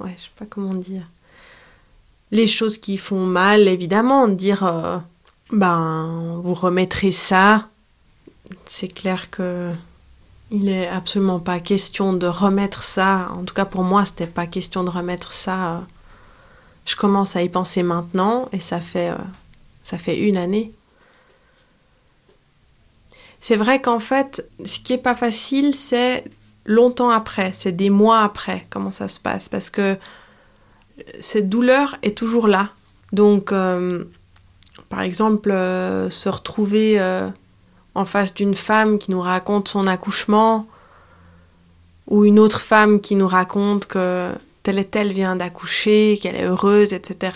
Ouais, 0.00 0.14
je 0.16 0.24
sais 0.24 0.30
pas 0.38 0.46
comment 0.48 0.72
dire. 0.72 1.02
Les 2.30 2.46
choses 2.46 2.78
qui 2.78 2.96
font 2.96 3.26
mal, 3.26 3.68
évidemment, 3.68 4.28
dire... 4.28 4.64
Euh, 4.64 4.98
ben, 5.52 6.40
vous 6.42 6.54
remettrez 6.54 7.12
ça. 7.12 7.68
C'est 8.66 8.88
clair 8.88 9.30
que 9.30 9.74
il 10.50 10.68
est 10.68 10.88
absolument 10.88 11.38
pas 11.38 11.60
question 11.60 12.12
de 12.12 12.26
remettre 12.26 12.82
ça. 12.82 13.30
En 13.38 13.44
tout 13.44 13.54
cas, 13.54 13.64
pour 13.64 13.84
moi, 13.84 14.04
c'était 14.04 14.26
pas 14.26 14.46
question 14.46 14.82
de 14.82 14.90
remettre 14.90 15.32
ça. 15.32 15.82
Je 16.86 16.96
commence 16.96 17.36
à 17.36 17.42
y 17.42 17.48
penser 17.48 17.82
maintenant 17.82 18.48
et 18.52 18.58
ça 18.58 18.80
fait, 18.80 19.10
euh, 19.10 19.18
ça 19.82 19.96
fait 19.96 20.18
une 20.18 20.36
année. 20.36 20.72
C'est 23.40 23.56
vrai 23.56 23.80
qu'en 23.80 24.00
fait, 24.00 24.46
ce 24.64 24.80
qui 24.80 24.92
est 24.92 24.98
pas 24.98 25.14
facile, 25.14 25.74
c'est 25.74 26.24
longtemps 26.66 27.10
après, 27.10 27.52
c'est 27.54 27.72
des 27.72 27.90
mois 27.90 28.20
après, 28.20 28.66
comment 28.70 28.90
ça 28.90 29.08
se 29.08 29.20
passe. 29.20 29.48
Parce 29.48 29.70
que 29.70 29.96
cette 31.20 31.48
douleur 31.48 31.96
est 32.02 32.16
toujours 32.16 32.48
là. 32.48 32.70
Donc, 33.12 33.52
euh, 33.52 34.04
par 34.88 35.00
exemple, 35.00 35.52
euh, 35.52 36.10
se 36.10 36.28
retrouver 36.28 36.98
en 37.94 38.04
face 38.04 38.34
d'une 38.34 38.54
femme 38.54 38.98
qui 38.98 39.10
nous 39.10 39.20
raconte 39.20 39.68
son 39.68 39.86
accouchement, 39.86 40.66
ou 42.06 42.24
une 42.24 42.38
autre 42.38 42.60
femme 42.60 43.00
qui 43.00 43.14
nous 43.14 43.28
raconte 43.28 43.86
que 43.86 44.32
telle 44.62 44.78
et 44.78 44.84
telle 44.84 45.12
vient 45.12 45.36
d'accoucher, 45.36 46.18
qu'elle 46.20 46.36
est 46.36 46.44
heureuse, 46.44 46.92
etc. 46.92 47.32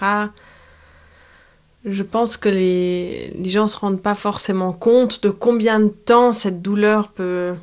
Je 1.85 2.03
pense 2.03 2.37
que 2.37 2.49
les, 2.49 3.33
les 3.39 3.51
gens 3.51 3.65
ne 3.65 3.69
se 3.69 3.77
rendent 3.77 4.03
pas 4.03 4.15
forcément 4.15 4.73
compte 4.73 5.23
de 5.23 5.31
combien 5.31 5.81
de 5.81 5.89
temps 5.89 6.33
cette 6.33 6.63
douleur 6.63 7.09
peut 7.09 7.55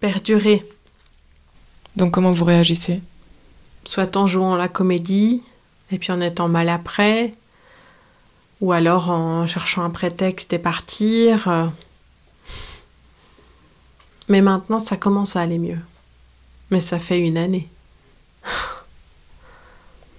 perdurer. 0.00 0.66
Donc 1.96 2.12
comment 2.12 2.32
vous 2.32 2.44
réagissez? 2.44 3.00
Soit 3.84 4.16
en 4.16 4.26
jouant 4.26 4.56
la 4.56 4.68
comédie, 4.68 5.42
et 5.90 5.98
puis 5.98 6.12
en 6.12 6.20
étant 6.20 6.48
mal 6.48 6.68
après, 6.68 7.34
ou 8.60 8.72
alors 8.72 9.10
en 9.10 9.46
cherchant 9.46 9.82
un 9.82 9.90
prétexte 9.90 10.52
et 10.52 10.58
partir. 10.58 11.70
Mais 14.28 14.42
maintenant, 14.42 14.78
ça 14.78 14.96
commence 14.96 15.36
à 15.36 15.40
aller 15.40 15.58
mieux. 15.58 15.78
Mais 16.70 16.80
ça 16.80 16.98
fait 16.98 17.20
une 17.20 17.36
année. 17.36 17.68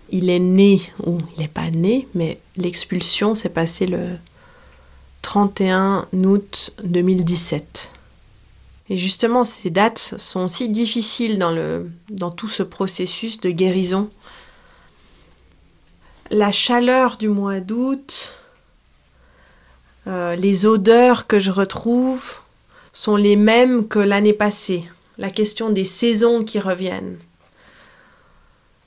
Il 0.10 0.30
est 0.30 0.40
né, 0.40 0.82
ou 1.06 1.18
il 1.36 1.42
n'est 1.42 1.48
pas 1.48 1.72
né, 1.72 2.08
mais 2.14 2.40
l'expulsion 2.56 3.34
s'est 3.34 3.50
passée 3.50 3.88
le 3.88 4.18
31 5.24 6.08
août 6.14 6.76
2017. 6.84 7.90
Et 8.90 8.98
justement, 8.98 9.44
ces 9.44 9.70
dates 9.70 10.16
sont 10.18 10.50
si 10.50 10.70
difficiles 10.70 11.40
dans, 11.40 12.32
tout 12.32 12.50
ce 12.50 12.62
processus 12.62 13.40
de 13.40 13.50
guérison. 13.50 14.10
La 16.30 16.52
chaleur 16.52 17.18
du 17.18 17.30
mois 17.30 17.60
d'août, 17.60 18.36
euh, 20.08 20.36
les 20.36 20.66
odeurs 20.66 21.28
que 21.28 21.40
je 21.40 21.52
retrouve, 21.52 22.36
sont 22.94 23.16
les 23.16 23.36
mêmes 23.36 23.88
que 23.88 24.00
l'année 24.00 24.34
passée. 24.34 24.86
La 25.18 25.30
question 25.30 25.70
des 25.70 25.86
saisons 25.86 26.44
qui 26.44 26.60
reviennent. 26.60 27.18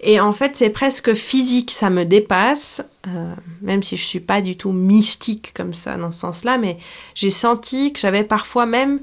Et 0.00 0.20
en 0.20 0.32
fait, 0.32 0.56
c'est 0.56 0.70
presque 0.70 1.14
physique, 1.14 1.70
ça 1.70 1.90
me 1.90 2.04
dépasse, 2.04 2.82
euh, 3.08 3.34
même 3.62 3.82
si 3.82 3.96
je 3.96 4.02
ne 4.02 4.06
suis 4.06 4.20
pas 4.20 4.40
du 4.40 4.56
tout 4.56 4.72
mystique 4.72 5.52
comme 5.54 5.74
ça 5.74 5.96
dans 5.96 6.12
ce 6.12 6.20
sens-là, 6.20 6.58
mais 6.58 6.78
j'ai 7.14 7.30
senti 7.30 7.92
que 7.92 7.98
j'avais 7.98 8.24
parfois 8.24 8.66
même 8.66 9.00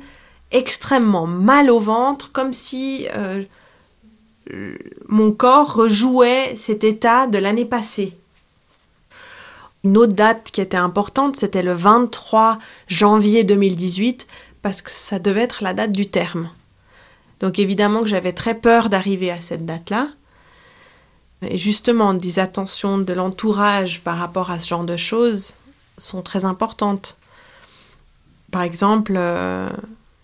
extrêmement 0.51 1.25
mal 1.25 1.71
au 1.71 1.79
ventre, 1.79 2.31
comme 2.31 2.53
si 2.53 3.07
euh, 3.15 3.43
mon 5.07 5.31
corps 5.31 5.73
rejouait 5.73 6.53
cet 6.55 6.83
état 6.83 7.25
de 7.27 7.39
l'année 7.39 7.65
passée. 7.65 8.15
Une 9.83 9.97
autre 9.97 10.13
date 10.13 10.51
qui 10.51 10.61
était 10.61 10.77
importante, 10.77 11.35
c'était 11.35 11.63
le 11.63 11.73
23 11.73 12.59
janvier 12.87 13.43
2018, 13.43 14.27
parce 14.63 14.81
que 14.81 14.89
ça 14.89 15.19
devait 15.19 15.41
être 15.41 15.61
la 15.61 15.75
date 15.75 15.91
du 15.91 16.09
terme. 16.09 16.49
Donc 17.39 17.59
évidemment 17.59 18.01
que 18.01 18.07
j'avais 18.07 18.31
très 18.31 18.55
peur 18.55 18.89
d'arriver 18.89 19.29
à 19.29 19.41
cette 19.41 19.65
date-là. 19.65 20.07
Et 21.43 21.57
justement, 21.57 22.13
des 22.13 22.39
attentions 22.39 22.97
de 22.97 23.13
l'entourage 23.13 23.99
par 24.01 24.17
rapport 24.17 24.49
à 24.49 24.59
ce 24.59 24.69
genre 24.69 24.85
de 24.85 24.95
choses 24.95 25.57
sont 25.97 26.21
très 26.21 26.45
importantes. 26.45 27.17
Par 28.49 28.61
exemple, 28.61 29.13
euh, 29.17 29.69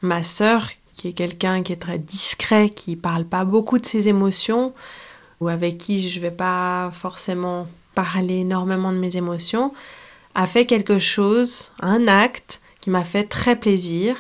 ma 0.02 0.24
sœur, 0.24 0.70
qui 0.94 1.10
est 1.10 1.14
quelqu'un 1.14 1.62
qui 1.62 1.74
est 1.74 1.82
très 1.82 2.00
discret, 2.00 2.70
qui 2.70 2.96
parle 2.96 3.26
pas 3.26 3.44
beaucoup 3.44 3.80
de 3.80 3.86
ses 3.86 4.08
émotions, 4.08 4.74
ou 5.42 5.50
avec 5.50 5.78
qui 5.78 6.10
je 6.10 6.18
ne 6.20 6.22
vais 6.22 6.32
pas 6.32 6.90
forcément 6.94 7.68
parler 7.96 8.38
énormément 8.40 8.94
de 8.94 8.98
mes 8.98 9.18
émotions, 9.18 9.74
a 10.36 10.48
fait 10.48 10.66
quelque 10.66 11.00
chose, 11.00 11.74
un 11.82 12.08
acte 12.08 12.62
qui 12.80 12.90
m'a 12.90 13.04
fait 13.04 13.26
très 13.26 13.58
plaisir 13.58 14.16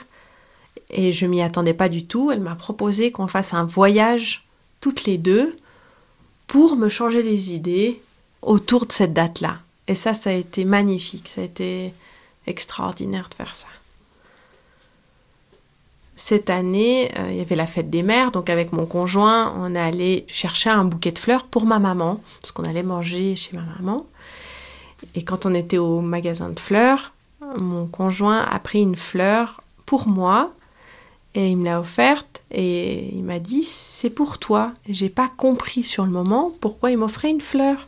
et 0.90 1.14
je 1.14 1.26
m'y 1.26 1.42
attendais 1.42 1.74
pas 1.74 1.90
du 1.90 2.06
tout. 2.06 2.32
Elle 2.32 2.42
m'a 2.42 2.56
proposé 2.56 3.12
qu'on 3.12 3.28
fasse 3.28 3.54
un 3.54 3.66
voyage 3.66 4.46
toutes 4.82 5.06
les 5.06 5.18
deux 5.18 5.56
pour 6.48 6.76
me 6.76 6.90
changer 6.90 7.22
les 7.22 7.52
idées 7.52 8.02
autour 8.42 8.86
de 8.86 8.92
cette 8.92 9.14
date-là. 9.14 9.60
Et 9.88 9.96
ça, 9.96 10.14
ça 10.14 10.30
a 10.30 10.34
été 10.34 10.66
magnifique, 10.66 11.28
ça 11.28 11.42
a 11.42 11.44
été 11.46 11.94
extraordinaire 12.48 13.28
de 13.30 13.36
faire 13.36 13.56
ça. 13.56 13.68
Cette 16.16 16.50
année, 16.50 17.10
euh, 17.18 17.32
il 17.32 17.38
y 17.38 17.42
avait 17.42 17.56
la 17.56 17.66
fête 17.66 17.90
des 17.90 18.04
mères, 18.04 18.32
donc 18.32 18.50
avec 18.50 18.74
mon 18.74 18.86
conjoint, 18.86 19.54
on 19.58 19.74
allé 19.74 20.26
chercher 20.28 20.70
un 20.70 20.84
bouquet 20.84 21.12
de 21.12 21.18
fleurs 21.18 21.46
pour 21.46 21.66
ma 21.66 21.80
maman, 21.80 22.22
parce 22.42 22.52
qu'on 22.52 22.66
allait 22.66 22.84
manger 22.84 23.36
chez 23.36 23.56
ma 23.56 23.64
maman. 23.64 24.06
Et 25.16 25.24
quand 25.24 25.46
on 25.46 25.54
était 25.54 25.78
au 25.78 26.02
magasin 26.02 26.50
de 26.50 26.60
fleurs, 26.60 27.14
mon 27.58 27.88
conjoint 27.88 28.42
a 28.42 28.60
pris 28.60 28.82
une 28.82 28.98
fleur 28.98 29.64
pour 29.86 30.08
moi 30.08 30.54
et 31.36 31.50
il 31.50 31.58
me 31.58 31.66
l'a 31.66 31.80
offerte 31.80 32.42
et 32.52 33.14
il 33.16 33.24
m'a 33.24 33.40
dit 33.40 33.64
c'est 33.64 34.10
pour 34.10 34.40
toi. 34.40 34.74
J'ai 34.88 35.10
pas 35.10 35.30
compris 35.30 35.84
sur 35.84 36.06
le 36.06 36.12
moment 36.12 36.52
pourquoi 36.60 36.92
il 36.92 36.98
m'offrait 36.98 37.30
une 37.30 37.42
fleur. 37.42 37.88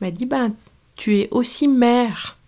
Il 0.00 0.04
m'a 0.06 0.10
dit 0.10 0.26
ben 0.26 0.52
tu 0.96 1.18
es 1.18 1.28
aussi 1.30 1.68
mère. 1.68 2.38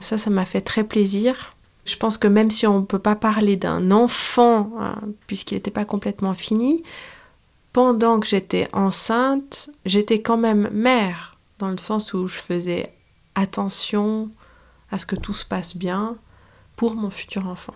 Ça, 0.00 0.18
ça 0.18 0.30
m'a 0.30 0.44
fait 0.44 0.60
très 0.60 0.84
plaisir. 0.84 1.54
Je 1.84 1.96
pense 1.96 2.18
que 2.18 2.28
même 2.28 2.50
si 2.50 2.66
on 2.66 2.80
ne 2.80 2.84
peut 2.84 2.98
pas 2.98 3.16
parler 3.16 3.56
d'un 3.56 3.90
enfant, 3.90 4.72
hein, 4.78 4.96
puisqu'il 5.26 5.54
n'était 5.54 5.70
pas 5.70 5.84
complètement 5.84 6.34
fini, 6.34 6.82
pendant 7.72 8.18
que 8.20 8.26
j'étais 8.26 8.68
enceinte, 8.72 9.70
j'étais 9.84 10.20
quand 10.20 10.36
même 10.36 10.68
mère, 10.72 11.38
dans 11.58 11.68
le 11.68 11.78
sens 11.78 12.12
où 12.12 12.26
je 12.26 12.38
faisais 12.38 12.92
attention 13.34 14.30
à 14.90 14.98
ce 14.98 15.06
que 15.06 15.16
tout 15.16 15.34
se 15.34 15.44
passe 15.44 15.76
bien 15.76 16.16
pour 16.74 16.94
mon 16.94 17.10
futur 17.10 17.46
enfant. 17.46 17.74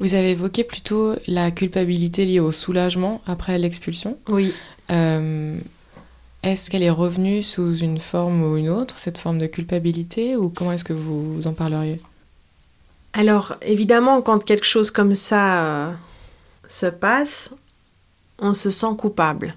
Vous 0.00 0.14
avez 0.14 0.30
évoqué 0.30 0.64
plutôt 0.64 1.14
la 1.26 1.50
culpabilité 1.50 2.24
liée 2.24 2.40
au 2.40 2.52
soulagement 2.52 3.20
après 3.26 3.58
l'expulsion. 3.58 4.16
Oui. 4.28 4.52
Euh, 4.90 5.58
est-ce 6.42 6.70
qu'elle 6.70 6.84
est 6.84 6.90
revenue 6.90 7.42
sous 7.42 7.76
une 7.76 7.98
forme 7.98 8.42
ou 8.42 8.56
une 8.56 8.68
autre, 8.68 8.96
cette 8.96 9.18
forme 9.18 9.38
de 9.38 9.46
culpabilité, 9.46 10.36
ou 10.36 10.48
comment 10.48 10.72
est-ce 10.72 10.84
que 10.84 10.92
vous 10.92 11.46
en 11.46 11.52
parleriez? 11.52 12.00
Alors, 13.12 13.56
évidemment, 13.62 14.22
quand 14.22 14.44
quelque 14.44 14.66
chose 14.66 14.90
comme 14.90 15.14
ça 15.14 15.64
euh, 15.64 15.92
se 16.68 16.86
passe, 16.86 17.50
on 18.38 18.54
se 18.54 18.70
sent 18.70 18.94
coupable. 18.96 19.56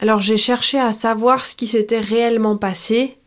Alors, 0.00 0.20
j'ai 0.20 0.38
cherché 0.38 0.78
à 0.78 0.92
savoir 0.92 1.44
ce 1.44 1.54
qui 1.54 1.66
s'était 1.66 2.00
réellement 2.00 2.56
passé. 2.56 3.18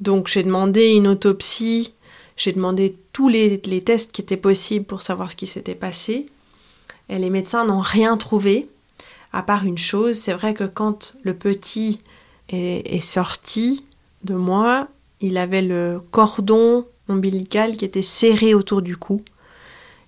Donc, 0.00 0.26
j'ai 0.26 0.42
demandé 0.42 0.94
une 0.94 1.06
autopsie 1.06 1.94
j'ai 2.36 2.52
demandé 2.52 2.96
tous 3.12 3.28
les, 3.28 3.60
tests 3.84 4.12
qui 4.12 4.22
étaient 4.22 4.36
possibles 4.36 4.84
pour 4.84 5.02
savoir 5.02 5.30
ce 5.30 5.36
qui 5.36 5.46
s'était 5.46 5.74
passé. 5.74 6.26
Et 7.08 7.18
les 7.18 7.30
médecins 7.30 7.64
n'ont 7.64 7.80
rien 7.80 8.16
trouvé, 8.16 8.68
à 9.32 9.42
part 9.42 9.64
une 9.64 9.78
chose. 9.78 10.16
C'est 10.16 10.32
vrai 10.32 10.54
que 10.54 10.64
quand 10.64 11.16
le 11.22 11.34
petit 11.34 12.00
est, 12.48 13.00
sorti 13.00 13.84
de 14.24 14.34
moi, 14.34 14.88
il 15.20 15.38
avait 15.38 15.62
le 15.62 16.00
cordon 16.10 16.86
ombilical 17.08 17.76
qui 17.76 17.84
était 17.84 18.02
serré 18.02 18.54
autour 18.54 18.82
du 18.82 18.96
cou. 18.96 19.22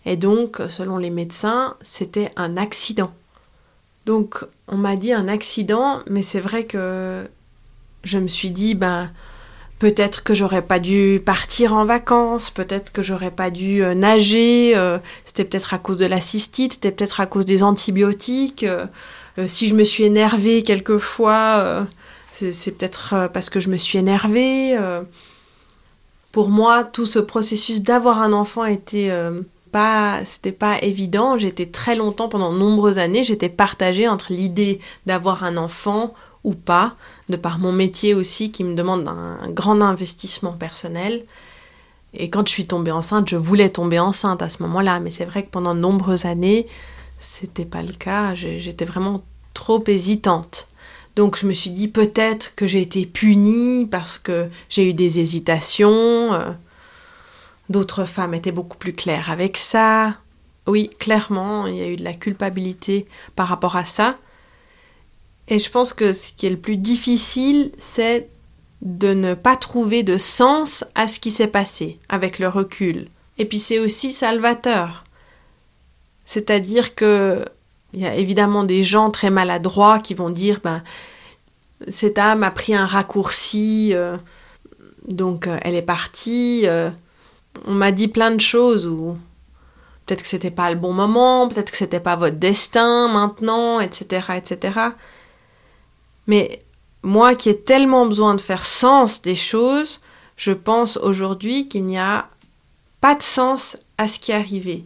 Et 0.04 0.16
donc, 0.16 0.60
selon 0.68 0.98
les 0.98 1.10
médecins, 1.10 1.76
c'était 1.80 2.30
un 2.36 2.56
accident. 2.56 3.12
Donc, 4.04 4.44
on 4.68 4.76
m'a 4.76 4.96
dit 4.96 5.12
un 5.12 5.28
accident, 5.28 6.00
mais 6.08 6.22
c'est 6.22 6.40
vrai 6.40 6.64
que 6.64 7.28
je 8.04 8.18
me 8.18 8.28
suis 8.28 8.50
dit, 8.50 8.74
ben, 8.74 9.10
Peut-être 9.78 10.24
que 10.24 10.32
j'aurais 10.32 10.62
pas 10.62 10.78
dû 10.78 11.20
partir 11.22 11.74
en 11.74 11.84
vacances, 11.84 12.48
peut-être 12.48 12.92
que 12.92 13.02
j'aurais 13.02 13.30
pas 13.30 13.50
dû 13.50 13.84
euh, 13.84 13.92
nager, 13.94 14.72
euh, 14.74 14.98
c'était 15.26 15.44
peut-être 15.44 15.74
à 15.74 15.78
cause 15.78 15.98
de 15.98 16.06
la 16.06 16.22
cystite, 16.22 16.74
c'était 16.74 16.90
peut-être 16.90 17.20
à 17.20 17.26
cause 17.26 17.44
des 17.44 17.62
antibiotiques. 17.62 18.64
Euh, 18.64 18.86
si 19.46 19.68
je 19.68 19.74
me 19.74 19.84
suis 19.84 20.04
énervée 20.04 20.62
quelquefois, 20.62 21.86
c'est 22.30 22.70
peut-être 22.70 23.28
parce 23.34 23.50
que 23.50 23.60
je 23.60 23.68
me 23.68 23.76
suis 23.76 23.98
énervée. 23.98 24.78
Pour 26.32 26.48
moi, 26.48 26.84
tout 26.84 27.04
ce 27.04 27.18
processus 27.18 27.82
d'avoir 27.82 28.22
un 28.22 28.32
enfant 28.32 28.64
été 28.64 29.10
Pas, 29.72 30.24
c'était 30.24 30.52
pas 30.52 30.78
évident. 30.80 31.36
J'étais 31.36 31.66
très 31.66 31.96
longtemps, 31.96 32.30
pendant 32.30 32.50
de 32.50 32.58
nombreuses 32.58 32.96
années, 32.96 33.24
j'étais 33.24 33.50
partagée 33.50 34.08
entre 34.08 34.32
l'idée 34.32 34.80
d'avoir 35.04 35.44
un 35.44 35.58
enfant 35.58 36.14
ou 36.46 36.54
pas, 36.54 36.94
de 37.28 37.36
par 37.36 37.58
mon 37.58 37.72
métier 37.72 38.14
aussi 38.14 38.52
qui 38.52 38.64
me 38.64 38.74
demande 38.74 39.06
un 39.08 39.50
grand 39.50 39.82
investissement 39.82 40.52
personnel. 40.52 41.24
Et 42.14 42.30
quand 42.30 42.46
je 42.46 42.52
suis 42.52 42.66
tombée 42.66 42.92
enceinte, 42.92 43.28
je 43.28 43.36
voulais 43.36 43.68
tomber 43.68 43.98
enceinte 43.98 44.40
à 44.40 44.48
ce 44.48 44.62
moment-là, 44.62 45.00
mais 45.00 45.10
c'est 45.10 45.24
vrai 45.24 45.42
que 45.42 45.50
pendant 45.50 45.74
de 45.74 45.80
nombreuses 45.80 46.24
années, 46.24 46.66
c'était 47.18 47.64
pas 47.64 47.82
le 47.82 47.92
cas. 47.92 48.34
J'étais 48.34 48.84
vraiment 48.84 49.22
trop 49.54 49.82
hésitante. 49.88 50.68
Donc 51.16 51.36
je 51.36 51.46
me 51.46 51.52
suis 51.52 51.70
dit 51.70 51.88
peut-être 51.88 52.54
que 52.54 52.66
j'ai 52.66 52.80
été 52.80 53.06
punie 53.06 53.86
parce 53.90 54.18
que 54.18 54.48
j'ai 54.68 54.88
eu 54.88 54.94
des 54.94 55.18
hésitations. 55.18 56.32
Euh, 56.32 56.52
d'autres 57.70 58.04
femmes 58.04 58.34
étaient 58.34 58.52
beaucoup 58.52 58.76
plus 58.76 58.92
claires 58.92 59.30
avec 59.30 59.56
ça. 59.56 60.14
Oui, 60.68 60.90
clairement, 60.98 61.66
il 61.66 61.74
y 61.74 61.82
a 61.82 61.88
eu 61.88 61.96
de 61.96 62.04
la 62.04 62.12
culpabilité 62.12 63.06
par 63.34 63.48
rapport 63.48 63.76
à 63.76 63.84
ça. 63.84 64.16
Et 65.48 65.58
je 65.58 65.70
pense 65.70 65.92
que 65.92 66.12
ce 66.12 66.32
qui 66.36 66.46
est 66.46 66.50
le 66.50 66.56
plus 66.56 66.76
difficile, 66.76 67.72
c'est 67.78 68.28
de 68.82 69.14
ne 69.14 69.34
pas 69.34 69.56
trouver 69.56 70.02
de 70.02 70.18
sens 70.18 70.84
à 70.94 71.08
ce 71.08 71.20
qui 71.20 71.30
s'est 71.30 71.46
passé 71.46 71.98
avec 72.08 72.38
le 72.38 72.48
recul. 72.48 73.08
Et 73.38 73.44
puis 73.44 73.58
c'est 73.58 73.78
aussi 73.78 74.12
salvateur. 74.12 75.04
C'est-à-dire 76.24 76.94
que 76.94 77.44
il 77.92 78.00
y 78.00 78.06
a 78.06 78.14
évidemment 78.14 78.64
des 78.64 78.82
gens 78.82 79.10
très 79.10 79.30
maladroits 79.30 80.00
qui 80.00 80.14
vont 80.14 80.28
dire 80.28 80.60
ben 80.62 80.82
cette 81.88 82.18
âme 82.18 82.42
a 82.42 82.50
pris 82.50 82.74
un 82.74 82.84
raccourci 82.84 83.90
euh, 83.94 84.16
donc 85.06 85.46
euh, 85.46 85.56
elle 85.62 85.74
est 85.74 85.82
partie 85.82 86.62
euh, 86.66 86.90
on 87.64 87.72
m'a 87.72 87.92
dit 87.92 88.08
plein 88.08 88.32
de 88.32 88.40
choses 88.40 88.86
ou 88.86 89.16
peut-être 90.06 90.22
que 90.22 90.28
c'était 90.28 90.50
pas 90.50 90.70
le 90.70 90.76
bon 90.76 90.92
moment, 90.92 91.48
peut-être 91.48 91.70
que 91.70 91.76
c'était 91.76 92.00
pas 92.00 92.16
votre 92.16 92.36
destin 92.36 93.08
maintenant, 93.08 93.80
etc., 93.80 94.28
etc. 94.36 94.78
Mais 96.26 96.60
moi 97.02 97.34
qui 97.34 97.48
ai 97.48 97.58
tellement 97.58 98.06
besoin 98.06 98.34
de 98.34 98.40
faire 98.40 98.66
sens 98.66 99.22
des 99.22 99.36
choses, 99.36 100.00
je 100.36 100.52
pense 100.52 100.96
aujourd'hui 100.96 101.68
qu'il 101.68 101.84
n'y 101.84 101.98
a 101.98 102.28
pas 103.00 103.14
de 103.14 103.22
sens 103.22 103.76
à 103.98 104.08
ce 104.08 104.18
qui 104.18 104.32
est 104.32 104.34
arrivé. 104.34 104.84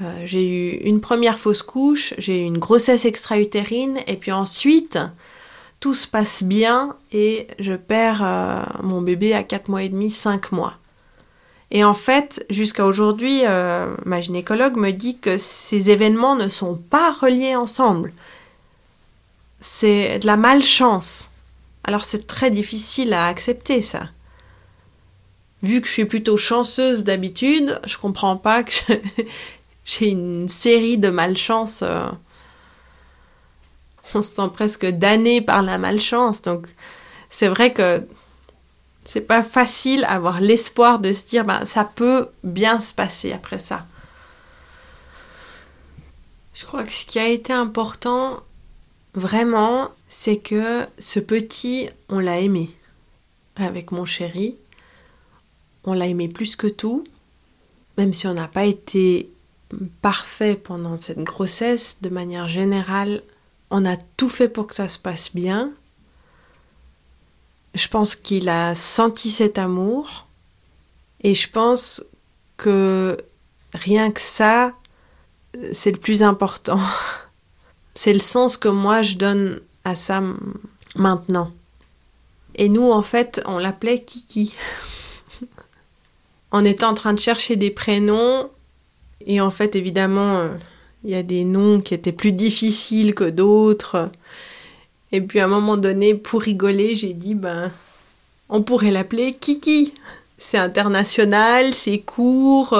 Euh, 0.00 0.22
j'ai 0.24 0.48
eu 0.48 0.76
une 0.84 1.00
première 1.00 1.38
fausse 1.38 1.62
couche, 1.62 2.14
j'ai 2.18 2.42
eu 2.42 2.44
une 2.44 2.58
grossesse 2.58 3.04
extra-utérine, 3.04 3.98
et 4.06 4.16
puis 4.16 4.32
ensuite, 4.32 4.98
tout 5.80 5.94
se 5.94 6.08
passe 6.08 6.42
bien 6.42 6.96
et 7.12 7.46
je 7.58 7.74
perds 7.74 8.22
euh, 8.24 8.62
mon 8.82 9.02
bébé 9.02 9.34
à 9.34 9.42
4 9.42 9.68
mois 9.68 9.82
et 9.82 9.88
demi, 9.88 10.10
5 10.10 10.52
mois. 10.52 10.74
Et 11.70 11.84
en 11.84 11.94
fait, 11.94 12.44
jusqu'à 12.50 12.86
aujourd'hui, 12.86 13.42
euh, 13.44 13.94
ma 14.04 14.20
gynécologue 14.20 14.76
me 14.76 14.90
dit 14.90 15.18
que 15.18 15.38
ces 15.38 15.90
événements 15.90 16.36
ne 16.36 16.48
sont 16.48 16.76
pas 16.76 17.12
reliés 17.12 17.56
ensemble 17.56 18.12
c'est 19.64 20.18
de 20.18 20.26
la 20.26 20.36
malchance. 20.36 21.30
Alors 21.84 22.04
c'est 22.04 22.26
très 22.26 22.50
difficile 22.50 23.14
à 23.14 23.28
accepter 23.28 23.80
ça. 23.80 24.10
Vu 25.62 25.80
que 25.80 25.88
je 25.88 25.92
suis 25.92 26.04
plutôt 26.04 26.36
chanceuse 26.36 27.02
d'habitude, 27.02 27.80
je 27.86 27.96
comprends 27.96 28.36
pas 28.36 28.62
que 28.62 28.74
j'ai 29.86 30.08
une 30.10 30.48
série 30.48 30.98
de 30.98 31.08
malchance. 31.08 31.80
Euh, 31.82 32.10
on 34.14 34.20
se 34.20 34.34
sent 34.34 34.50
presque 34.52 34.84
damné 34.84 35.40
par 35.40 35.62
la 35.62 35.78
malchance. 35.78 36.42
Donc 36.42 36.66
c'est 37.30 37.48
vrai 37.48 37.72
que 37.72 38.06
c'est 39.06 39.22
pas 39.22 39.42
facile 39.42 40.04
avoir 40.04 40.42
l'espoir 40.42 40.98
de 40.98 41.14
se 41.14 41.24
dire 41.24 41.46
ben, 41.46 41.64
ça 41.64 41.84
peut 41.84 42.28
bien 42.42 42.82
se 42.82 42.92
passer 42.92 43.32
après 43.32 43.58
ça. 43.58 43.86
Je 46.52 46.66
crois 46.66 46.84
que 46.84 46.92
ce 46.92 47.06
qui 47.06 47.18
a 47.18 47.28
été 47.28 47.54
important, 47.54 48.42
vraiment, 49.14 49.90
c'est 50.08 50.36
que 50.36 50.86
ce 50.98 51.20
petit, 51.20 51.88
on 52.08 52.18
l'a 52.18 52.40
aimé. 52.40 52.70
Avec 53.56 53.92
mon 53.92 54.04
chéri, 54.04 54.56
on 55.84 55.92
l'a 55.92 56.06
aimé 56.06 56.28
plus 56.28 56.56
que 56.56 56.66
tout, 56.66 57.04
même 57.96 58.12
si 58.12 58.26
on 58.26 58.34
n'a 58.34 58.48
pas 58.48 58.64
été 58.64 59.30
parfait 60.02 60.56
pendant 60.56 60.96
cette 60.96 61.22
grossesse, 61.22 61.98
de 62.00 62.08
manière 62.08 62.48
générale, 62.48 63.22
on 63.70 63.84
a 63.84 63.96
tout 63.96 64.28
fait 64.28 64.48
pour 64.48 64.66
que 64.66 64.74
ça 64.74 64.88
se 64.88 64.98
passe 64.98 65.34
bien. 65.34 65.72
Je 67.74 67.88
pense 67.88 68.14
qu'il 68.14 68.48
a 68.48 68.74
senti 68.74 69.30
cet 69.30 69.58
amour 69.58 70.26
et 71.22 71.34
je 71.34 71.50
pense 71.50 72.04
que 72.56 73.16
rien 73.72 74.12
que 74.12 74.20
ça, 74.20 74.72
c'est 75.72 75.90
le 75.90 75.98
plus 75.98 76.22
important. 76.22 76.80
C'est 77.94 78.12
le 78.12 78.18
sens 78.18 78.56
que 78.56 78.68
moi 78.68 79.02
je 79.02 79.16
donne 79.16 79.60
à 79.84 79.94
ça 79.94 80.22
maintenant. 80.96 81.50
Et 82.56 82.68
nous, 82.68 82.90
en 82.90 83.02
fait, 83.02 83.42
on 83.46 83.58
l'appelait 83.58 84.02
Kiki. 84.02 84.54
on 86.52 86.64
était 86.64 86.84
en 86.84 86.94
train 86.94 87.12
de 87.12 87.20
chercher 87.20 87.56
des 87.56 87.70
prénoms. 87.70 88.50
Et 89.26 89.40
en 89.40 89.50
fait, 89.50 89.76
évidemment, 89.76 90.38
euh, 90.38 90.48
il 91.04 91.10
y 91.10 91.14
a 91.14 91.22
des 91.22 91.44
noms 91.44 91.80
qui 91.80 91.94
étaient 91.94 92.12
plus 92.12 92.32
difficiles 92.32 93.14
que 93.14 93.28
d'autres. 93.28 94.10
Et 95.12 95.20
puis 95.20 95.40
à 95.40 95.44
un 95.44 95.48
moment 95.48 95.76
donné, 95.76 96.14
pour 96.14 96.42
rigoler, 96.42 96.94
j'ai 96.94 97.12
dit, 97.12 97.34
ben, 97.34 97.70
on 98.48 98.62
pourrait 98.62 98.90
l'appeler 98.90 99.34
Kiki. 99.34 99.94
C'est 100.38 100.58
international, 100.58 101.74
c'est 101.74 101.98
court. 101.98 102.74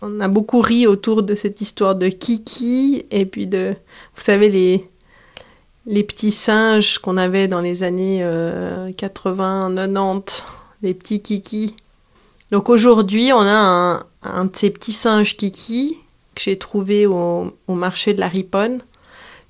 On 0.00 0.20
a 0.20 0.28
beaucoup 0.28 0.60
ri 0.60 0.86
autour 0.86 1.22
de 1.24 1.34
cette 1.34 1.60
histoire 1.60 1.96
de 1.96 2.08
Kiki 2.08 3.04
et 3.10 3.26
puis 3.26 3.46
de, 3.48 3.74
vous 4.14 4.20
savez, 4.20 4.48
les, 4.48 6.02
petits 6.04 6.30
singes 6.30 6.98
qu'on 6.98 7.16
avait 7.16 7.48
dans 7.48 7.60
les 7.60 7.82
années 7.82 8.20
80, 8.96 9.70
euh, 9.70 9.74
90, 9.74 10.44
les 10.82 10.94
petits 10.94 11.20
Kiki. 11.20 11.74
Donc 12.52 12.68
aujourd'hui, 12.68 13.32
on 13.32 13.40
a 13.40 14.04
un, 14.22 14.44
de 14.44 14.56
ces 14.56 14.70
petits 14.70 14.92
singes 14.92 15.36
Kiki 15.36 15.98
que 16.34 16.42
j'ai 16.42 16.58
trouvé 16.58 17.06
au, 17.06 17.52
au, 17.66 17.74
marché 17.74 18.14
de 18.14 18.20
la 18.20 18.28
Riponne. 18.28 18.80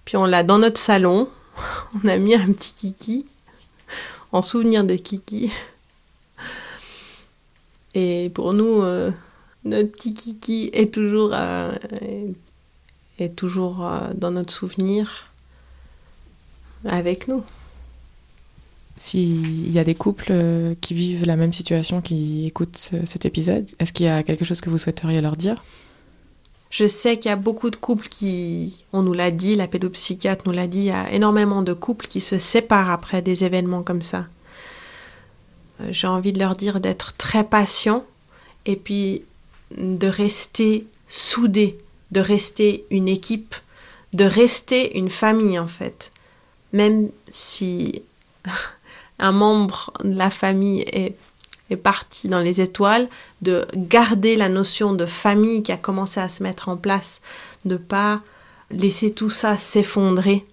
Puis 0.07 0.17
on 0.17 0.25
l'a 0.25 0.43
dans 0.43 0.59
notre 0.59 0.81
salon. 0.81 1.29
On 2.03 2.09
a 2.09 2.17
mis 2.17 2.35
un 2.35 2.53
petit 2.53 2.73
Kiki 2.73 3.27
en 4.33 4.43
souvenir 4.43 4.85
de 4.85 4.95
Kiki. 4.95 5.51
Et 7.95 8.31
pour 8.35 8.53
nous, 8.53 8.83
euh, 8.83 9.11
notre 9.69 9.93
petit 9.93 10.15
kiki 10.15 10.71
est 10.73 10.93
toujours, 10.93 11.31
euh, 11.33 11.73
est 13.19 13.37
toujours 13.37 13.87
euh, 13.87 14.01
dans 14.15 14.31
notre 14.31 14.53
souvenir 14.53 15.33
avec 16.85 17.29
nous. 17.29 17.45
S'il 18.97 19.71
y 19.71 19.79
a 19.79 19.85
des 19.85 19.95
couples 19.95 20.33
euh, 20.33 20.75
qui 20.81 20.95
vivent 20.95 21.25
la 21.25 21.37
même 21.37 21.53
situation, 21.53 22.01
qui 22.01 22.47
écoutent 22.47 22.93
cet 23.05 23.27
épisode, 23.27 23.69
est-ce 23.79 23.93
qu'il 23.93 24.07
y 24.07 24.09
a 24.09 24.23
quelque 24.23 24.45
chose 24.45 24.61
que 24.61 24.71
vous 24.71 24.79
souhaiteriez 24.79 25.21
leur 25.21 25.37
dire? 25.37 25.63
Je 26.71 26.87
sais 26.87 27.17
qu'il 27.17 27.31
y 27.31 27.33
a 27.33 27.37
beaucoup 27.37 27.71
de 27.71 27.77
couples 27.77 28.09
qui, 28.09 28.85
on 28.93 29.03
nous 29.03 29.15
l'a 29.15 29.31
dit, 29.31 29.57
la 29.57 29.69
pédopsychiatre 29.69 30.43
nous 30.47 30.53
l'a 30.53 30.67
dit, 30.67 30.79
il 30.79 30.85
y 30.85 30.91
a 30.91 31.11
énormément 31.13 31.63
de 31.63 31.73
couples 31.73 32.09
qui 32.09 32.21
se 32.21 32.39
séparent 32.39 32.91
après 32.91 33.23
des 33.23 33.45
événements 33.45 33.83
comme 33.83 34.03
ça. 34.03 34.27
J'ai 35.91 36.09
envie 36.09 36.33
de 36.33 36.39
leur 36.39 36.57
dire 36.57 36.81
d'être 36.81 37.15
très 37.17 37.45
patients 37.45 38.05
et 38.67 38.77
puis 38.77 39.23
de 39.77 40.07
rester 40.07 40.87
soudé, 41.07 41.79
de 42.11 42.21
rester 42.21 42.85
une 42.91 43.09
équipe, 43.09 43.55
de 44.13 44.25
rester 44.25 44.97
une 44.99 45.11
famille 45.11 45.59
en 45.59 45.69
fait. 45.69 46.13
Même 46.73 47.11
si 47.29 48.03
un 49.19 49.33
membre 49.33 49.93
de 50.03 50.17
la 50.17 50.31
famille 50.31 50.83
est, 50.93 51.17
est 51.71 51.77
parti 51.77 52.29
dans 52.29 52.41
les 52.41 52.61
étoiles, 52.61 53.09
de 53.43 53.67
garder 53.75 54.37
la 54.37 54.49
notion 54.49 54.93
de 54.93 55.07
famille 55.07 55.63
qui 55.63 55.73
a 55.73 55.77
commencé 55.77 56.21
à 56.21 56.29
se 56.29 56.43
mettre 56.43 56.69
en 56.69 56.77
place, 56.77 57.21
de 57.65 57.77
pas 57.77 58.23
laisser 58.71 59.13
tout 59.13 59.31
ça 59.31 59.59
s'effondrer 59.59 60.47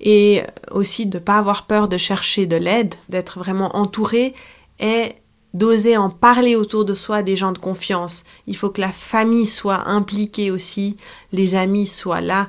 et 0.00 0.42
aussi 0.70 1.06
de 1.06 1.18
ne 1.18 1.22
pas 1.22 1.38
avoir 1.38 1.66
peur 1.66 1.88
de 1.88 1.96
chercher 1.96 2.46
de 2.46 2.56
l'aide, 2.56 2.94
d'être 3.08 3.38
vraiment 3.38 3.76
entouré 3.76 4.34
et 4.80 5.14
d'oser 5.54 5.96
en 5.96 6.10
parler 6.10 6.56
autour 6.56 6.84
de 6.84 6.94
soi 6.94 7.22
des 7.22 7.36
gens 7.36 7.52
de 7.52 7.58
confiance. 7.58 8.24
Il 8.46 8.56
faut 8.56 8.70
que 8.70 8.80
la 8.80 8.92
famille 8.92 9.46
soit 9.46 9.88
impliquée 9.88 10.50
aussi, 10.50 10.96
les 11.32 11.54
amis 11.54 11.86
soient 11.86 12.20
là, 12.20 12.48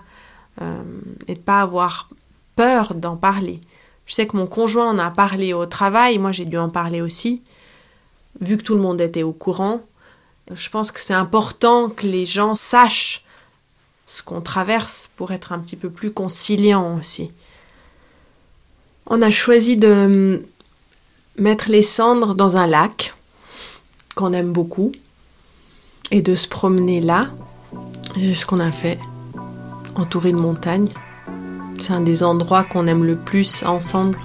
euh, 0.61 0.83
et 1.27 1.33
de 1.33 1.39
pas 1.39 1.61
avoir 1.61 2.09
peur 2.55 2.93
d'en 2.93 3.17
parler. 3.17 3.59
Je 4.05 4.13
sais 4.13 4.27
que 4.27 4.37
mon 4.37 4.47
conjoint 4.47 4.89
en 4.89 4.99
a 4.99 5.09
parlé 5.11 5.53
au 5.53 5.65
travail, 5.65 6.17
moi 6.17 6.31
j'ai 6.31 6.45
dû 6.45 6.57
en 6.57 6.69
parler 6.69 7.01
aussi, 7.01 7.41
vu 8.41 8.57
que 8.57 8.63
tout 8.63 8.75
le 8.75 8.81
monde 8.81 9.01
était 9.01 9.23
au 9.23 9.33
courant. 9.33 9.81
Je 10.51 10.69
pense 10.69 10.91
que 10.91 10.99
c'est 10.99 11.13
important 11.13 11.89
que 11.89 12.05
les 12.05 12.25
gens 12.25 12.55
sachent 12.55 13.23
ce 14.05 14.21
qu'on 14.21 14.41
traverse 14.41 15.09
pour 15.15 15.31
être 15.31 15.53
un 15.53 15.59
petit 15.59 15.77
peu 15.77 15.89
plus 15.89 16.11
conciliant 16.11 16.97
aussi. 16.97 17.31
On 19.07 19.21
a 19.21 19.31
choisi 19.31 19.77
de 19.77 20.43
mettre 21.37 21.69
les 21.69 21.81
cendres 21.81 22.35
dans 22.35 22.57
un 22.57 22.67
lac 22.67 23.13
qu'on 24.15 24.33
aime 24.33 24.51
beaucoup. 24.51 24.91
et 26.11 26.21
de 26.21 26.35
se 26.35 26.47
promener 26.47 27.01
là. 27.01 27.29
Et 28.17 28.35
ce 28.35 28.45
qu'on 28.45 28.59
a 28.59 28.71
fait, 28.71 28.99
entouré 29.95 30.31
de 30.31 30.37
montagnes. 30.37 30.89
C'est 31.79 31.93
un 31.93 32.01
des 32.01 32.21
endroits 32.21 32.63
qu'on 32.63 32.85
aime 32.85 33.03
le 33.03 33.15
plus 33.15 33.63
ensemble. 33.63 34.19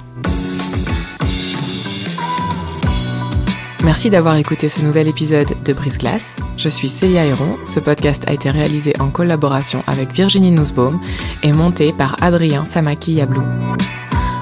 Merci 3.84 4.10
d'avoir 4.10 4.36
écouté 4.36 4.68
ce 4.68 4.84
nouvel 4.84 5.08
épisode 5.08 5.48
de 5.64 5.72
Brise 5.72 5.96
Glace. 5.96 6.36
Je 6.58 6.68
suis 6.68 6.88
Célia 6.88 7.24
Héron. 7.24 7.56
Ce 7.64 7.80
podcast 7.80 8.24
a 8.28 8.32
été 8.34 8.50
réalisé 8.50 8.92
en 9.00 9.08
collaboration 9.08 9.82
avec 9.86 10.12
Virginie 10.12 10.50
Nussbaum 10.50 11.00
et 11.42 11.52
monté 11.52 11.94
par 11.94 12.22
Adrien 12.22 12.66
Samaki 12.66 13.14
Yablou. 13.14 13.42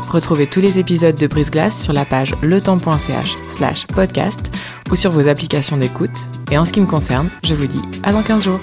Retrouvez 0.09 0.47
tous 0.47 0.61
les 0.61 0.79
épisodes 0.79 1.17
de 1.17 1.27
Brise 1.27 1.51
Glace 1.51 1.83
sur 1.83 1.93
la 1.93 2.05
page 2.05 2.35
letemps.ch 2.43 3.37
slash 3.49 3.87
podcast 3.87 4.41
ou 4.91 4.97
sur 4.97 5.11
vos 5.11 5.29
applications 5.29 5.77
d'écoute. 5.77 6.17
Et 6.51 6.59
en 6.59 6.65
ce 6.65 6.73
qui 6.73 6.81
me 6.81 6.87
concerne, 6.87 7.29
je 7.43 7.55
vous 7.55 7.67
dis 7.67 7.83
à 8.03 8.13
dans 8.13 8.23
15 8.23 8.45
jours. 8.45 8.61